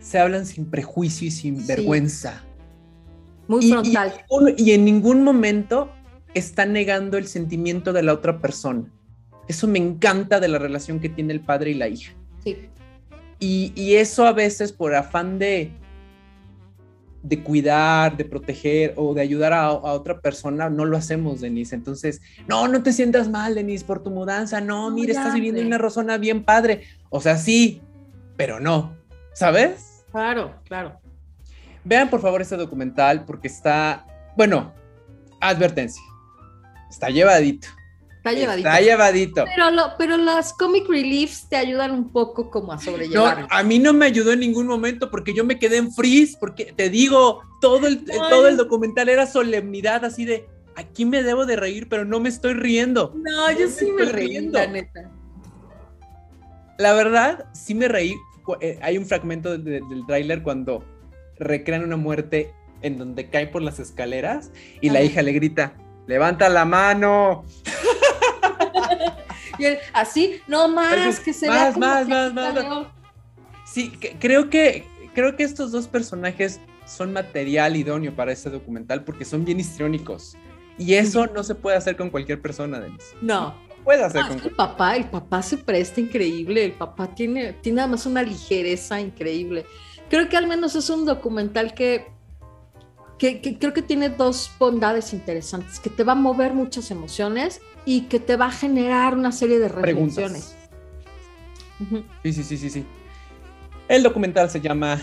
[0.00, 1.66] se hablan sin prejuicio y sin Sí.
[1.68, 2.42] vergüenza.
[3.48, 4.12] Muy Y- frontal.
[4.56, 5.90] y en ningún momento
[6.34, 8.84] está negando el sentimiento de la otra persona.
[9.48, 12.12] Eso me encanta de la relación que tiene el padre y la hija.
[12.44, 12.56] Sí.
[13.40, 15.72] Y, y eso a veces por afán de,
[17.22, 21.74] de cuidar, de proteger o de ayudar a, a otra persona, no lo hacemos, Denise.
[21.74, 24.60] Entonces, no, no te sientas mal, Denise, por tu mudanza.
[24.60, 26.82] No, mira, estás viviendo una zona bien padre.
[27.10, 27.82] O sea, sí,
[28.36, 28.94] pero no.
[29.34, 29.89] ¿Sabes?
[30.10, 31.00] Claro, claro.
[31.84, 34.06] Vean por favor este documental porque está,
[34.36, 34.72] bueno,
[35.40, 36.02] advertencia.
[36.90, 37.68] Está llevadito.
[38.18, 38.68] Está llevadito.
[38.68, 39.44] Está llevadito.
[39.44, 43.46] Pero, lo- pero las comic reliefs te ayudan un poco como a No, sobrellevar.
[43.48, 46.74] a mí no me ayudó en ningún momento porque yo me quedé en freeze, porque
[46.76, 50.46] te digo, todo el, No, todo el documental era solemnidad, así de,
[50.76, 53.14] aquí me debo de reír, pero no me estoy riendo.
[53.16, 54.58] No, yo sí me estoy reí, riendo.
[54.58, 55.10] la neta.
[56.76, 58.14] La verdad, sí me reí.
[58.60, 60.84] Eh, Hay un fragmento de- del tráiler cuando
[61.38, 65.74] recrean una muerte en donde cae por las escaleras y la hija le grita,
[66.06, 67.44] levanta la mano.
[69.58, 72.90] Y él, así, no más, que se más, vea como más, que más, más, salió.
[73.66, 79.04] Sí, que- creo que creo que estos dos personajes son material idóneo para este documental
[79.04, 80.34] porque son bien histriónicos.
[80.78, 83.14] Y eso no se puede hacer con cualquier persona, Denise.
[83.20, 83.54] No.
[83.80, 87.14] No puede hacer No, es que el papá, el papá se presta increíble, el papá
[87.14, 89.64] tiene, tiene además una ligereza increíble.
[90.08, 92.06] Creo que al menos es un documental que,
[93.18, 97.60] que, que creo que tiene dos bondades interesantes, que te va a mover muchas emociones
[97.84, 100.56] y que te va a generar una serie de reflexiones.
[102.22, 102.84] Sí, sí, sí, sí, sí.
[103.88, 105.00] El documental se llama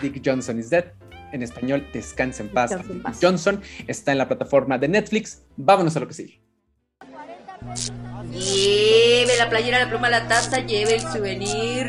[0.00, 0.92] Dick Johnson is Dead.
[1.32, 2.70] En español, Descansa en paz.
[2.70, 3.18] Descansa en Dick paz.
[3.22, 5.42] Johnson está en la plataforma de Netflix.
[5.56, 6.41] Vámonos a lo que sigue.
[8.30, 11.86] Lleve la playera, la pluma, la taza, lleve el souvenir.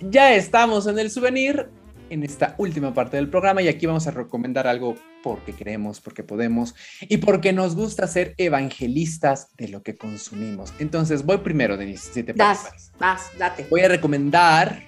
[0.00, 1.68] Ya estamos en el souvenir,
[2.10, 6.24] en esta última parte del programa, y aquí vamos a recomendar algo porque queremos, porque
[6.24, 10.74] podemos y porque nos gusta ser evangelistas de lo que consumimos.
[10.80, 12.32] Entonces, voy primero, Denise, si te.
[12.32, 13.66] Das, vas, date.
[13.70, 14.82] Voy a recomendar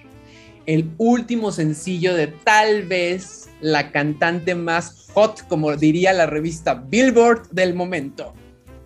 [0.65, 7.49] el último sencillo de tal vez la cantante más hot, como diría la revista Billboard
[7.49, 8.35] del momento.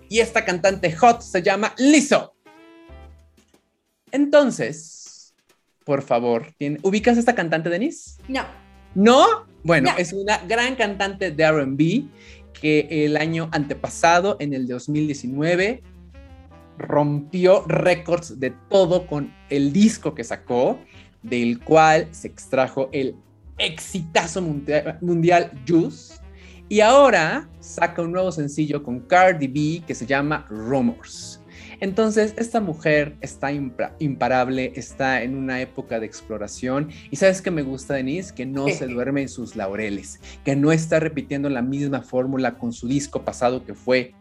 [0.08, 2.34] Y esta cantante hot se llama Lizzo.
[4.14, 5.36] Entonces,
[5.84, 8.22] por favor, ¿tiene- ¿ubicas a esta cantante, Denise?
[8.30, 8.46] No.
[8.96, 9.26] ¿No?
[9.66, 9.98] Bueno, No.
[9.98, 12.08] es una gran cantante de RB
[12.54, 15.84] que el año antepasado, en el 2019,
[16.78, 20.80] rompió récords de todo con el disco que sacó,
[21.22, 23.16] del cual se extrajo el
[23.60, 26.16] exitazo mundia- mundial Juice.
[26.68, 31.42] Y ahora saca un nuevo sencillo con Cardi B que se llama Rumors.
[31.82, 33.52] Entonces, esta mujer está
[34.00, 36.90] imparable, está en una época de exploración.
[37.10, 40.72] Y sabes que me gusta, Denise, que no se duerme en sus laureles, que no
[40.74, 44.14] está repitiendo la misma fórmula con su disco pasado que fue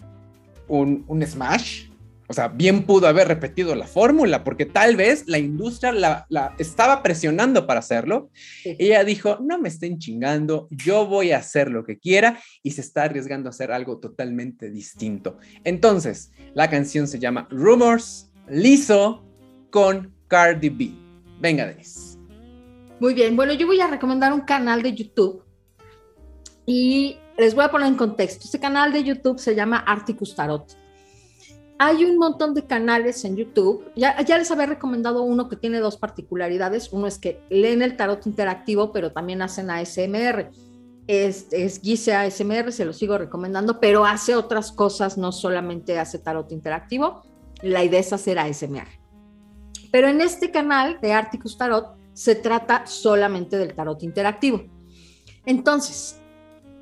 [0.68, 1.87] un, un smash.
[2.28, 6.54] O sea, bien pudo haber repetido la fórmula, porque tal vez la industria la, la
[6.58, 8.30] estaba presionando para hacerlo.
[8.34, 8.76] Sí.
[8.78, 12.82] Ella dijo, no me estén chingando, yo voy a hacer lo que quiera y se
[12.82, 15.38] está arriesgando a hacer algo totalmente distinto.
[15.64, 19.24] Entonces, la canción se llama Rumors, Liso
[19.70, 20.90] con Cardi B.
[21.40, 22.18] Venga, Denise.
[23.00, 25.44] Muy bien, bueno, yo voy a recomendar un canal de YouTube
[26.66, 28.44] y les voy a poner en contexto.
[28.44, 30.76] Este canal de YouTube se llama Articus Tarot.
[31.80, 33.90] Hay un montón de canales en YouTube.
[33.94, 36.92] Ya, ya les había recomendado uno que tiene dos particularidades.
[36.92, 40.50] Uno es que leen el tarot interactivo, pero también hacen ASMR.
[41.06, 46.18] Es, es Guise ASMR, se lo sigo recomendando, pero hace otras cosas, no solamente hace
[46.18, 47.22] tarot interactivo.
[47.62, 48.88] La idea es hacer ASMR.
[49.90, 54.64] Pero en este canal de Articus Tarot se trata solamente del tarot interactivo.
[55.46, 56.20] Entonces,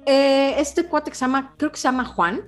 [0.06, 2.42] eh, este cuate que se llama, creo que se llama Juan,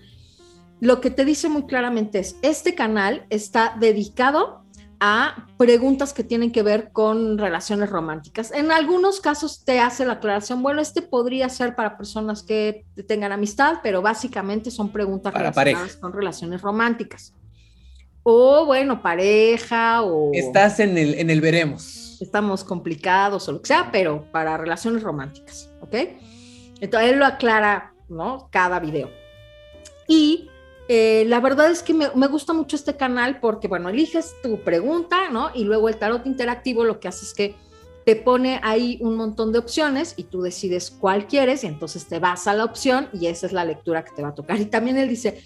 [0.80, 4.62] lo que te dice muy claramente es, este canal está dedicado
[5.00, 8.50] a preguntas que tienen que ver con relaciones románticas.
[8.52, 13.30] En algunos casos te hace la aclaración, bueno, este podría ser para personas que tengan
[13.30, 16.00] amistad, pero básicamente son preguntas Para relacionadas pareja.
[16.00, 17.32] con relaciones románticas.
[18.24, 22.18] O bueno, pareja o Estás en el, en el veremos.
[22.20, 25.94] estamos complicados o lo que sea, pero para relaciones románticas, ¿ok?
[26.80, 28.48] Entonces él lo aclara, ¿no?
[28.50, 29.10] Cada video.
[30.08, 30.50] Y
[30.89, 34.61] eh, la verdad es que me, me gusta mucho este canal porque, bueno, eliges tu
[34.64, 35.51] pregunta, ¿no?
[35.55, 37.55] Y luego el tarot interactivo lo que hace es que
[38.07, 42.18] te pone ahí un montón de opciones y tú decides cuál quieres y entonces te
[42.18, 44.59] vas a la opción y esa es la lectura que te va a tocar.
[44.61, 45.43] Y también él dice,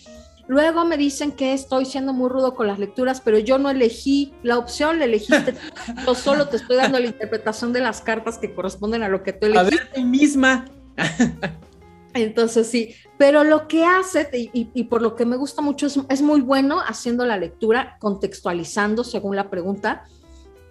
[0.49, 4.35] Luego me dicen que estoy siendo muy rudo con las lecturas, pero yo no elegí
[4.43, 5.55] la opción, la elegiste.
[6.07, 9.33] yo solo te estoy dando la interpretación de las cartas que corresponden a lo que
[9.33, 9.75] tú elegiste.
[9.75, 10.67] A ver, tú misma.
[12.15, 16.41] Entonces sí, pero lo que hace, y, por lo que me gusta mucho, es, muy
[16.41, 20.05] bueno haciendo la lectura, contextualizando según la pregunta,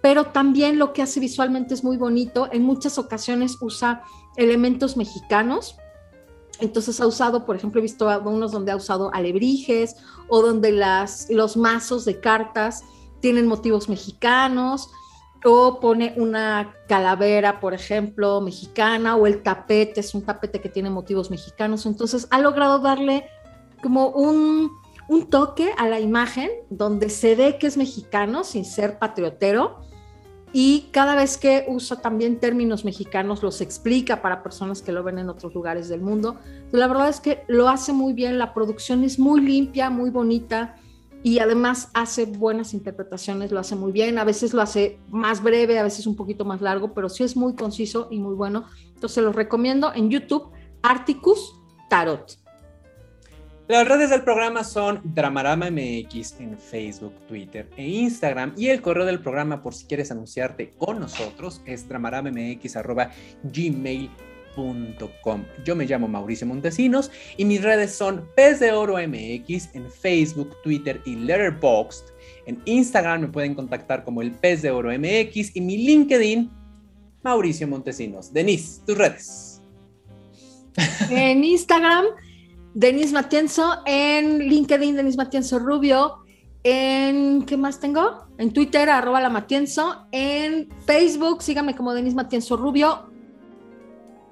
[0.02, 2.48] pero también lo que hace visualmente es muy bonito.
[2.52, 4.02] En muchas ocasiones usa
[4.36, 5.76] elementos mexicanos.
[6.60, 9.96] Entonces ha usado, por ejemplo, he visto unos donde ha usado alebrijes
[10.28, 12.82] o donde las, los mazos de cartas
[13.20, 14.90] tienen motivos mexicanos
[15.44, 20.90] o pone una calavera, por ejemplo, mexicana, o el tapete es un tapete que tiene
[20.90, 21.86] motivos mexicanos.
[21.86, 23.26] Entonces ha logrado darle
[23.82, 24.70] como un,
[25.08, 29.80] un toque a la imagen donde se ve que es mexicano sin ser patriotero.
[30.54, 35.18] Y cada vez que usa también términos mexicanos, los explica para personas que lo ven
[35.18, 36.36] en otros lugares del mundo.
[36.72, 40.76] La verdad es que lo hace muy bien, la producción es muy limpia, muy bonita
[41.22, 45.78] y además hace buenas interpretaciones, lo hace muy bien, a veces lo hace más breve,
[45.78, 48.66] a veces un poquito más largo, pero sí es muy conciso y muy bueno.
[48.94, 50.50] Entonces los recomiendo en YouTube,
[50.82, 51.54] Articus
[51.88, 52.38] Tarot.
[53.68, 59.06] Las redes del programa son Dramarama MX en Facebook, Twitter e Instagram y el correo
[59.06, 64.31] del programa por si quieres anunciarte con nosotros es dramaramaMX@gmail.com
[65.64, 70.56] yo me llamo Mauricio Montesinos y mis redes son Pez de Oro MX en Facebook,
[70.62, 72.04] Twitter y Letterboxd.
[72.46, 76.50] En Instagram me pueden contactar como el Pez de Oro MX y mi LinkedIn,
[77.22, 78.32] Mauricio Montesinos.
[78.32, 79.62] Denise, tus redes.
[81.10, 82.06] En Instagram,
[82.74, 83.78] Denise Matienzo.
[83.86, 86.18] En LinkedIn, Denise Matienzo Rubio.
[86.64, 88.26] En, ¿qué más tengo?
[88.38, 90.06] En Twitter, arroba la Matienzo.
[90.10, 93.11] En Facebook, síganme como Denise Matienzo Rubio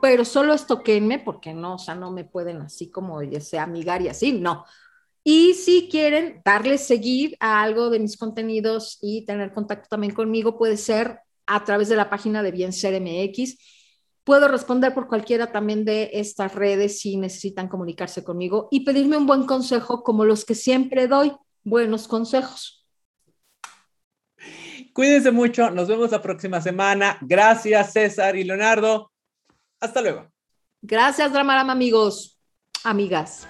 [0.01, 4.09] pero solo estoquenme porque no, o sea, no me pueden así como ese amigar y
[4.09, 4.65] así, no.
[5.23, 10.57] Y si quieren darle seguir a algo de mis contenidos y tener contacto también conmigo,
[10.57, 13.59] puede ser a través de la página de Bien Ser MX.
[14.25, 19.27] Puedo responder por cualquiera también de estas redes si necesitan comunicarse conmigo y pedirme un
[19.27, 21.33] buen consejo como los que siempre doy,
[21.65, 22.87] buenos consejos.
[24.93, 27.19] Cuídense mucho, nos vemos la próxima semana.
[27.21, 29.10] Gracias César y Leonardo.
[29.81, 30.31] Hasta luego.
[30.83, 32.39] Gracias, Dramarama, amigos,
[32.85, 33.47] amigas.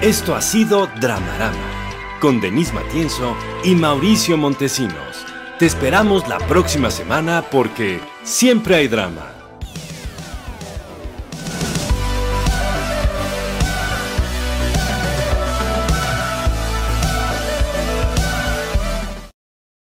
[0.00, 5.24] Esto ha sido Dramarama, con Denise Matienzo y Mauricio Montesinos.
[5.58, 9.41] Te esperamos la próxima semana porque siempre hay drama.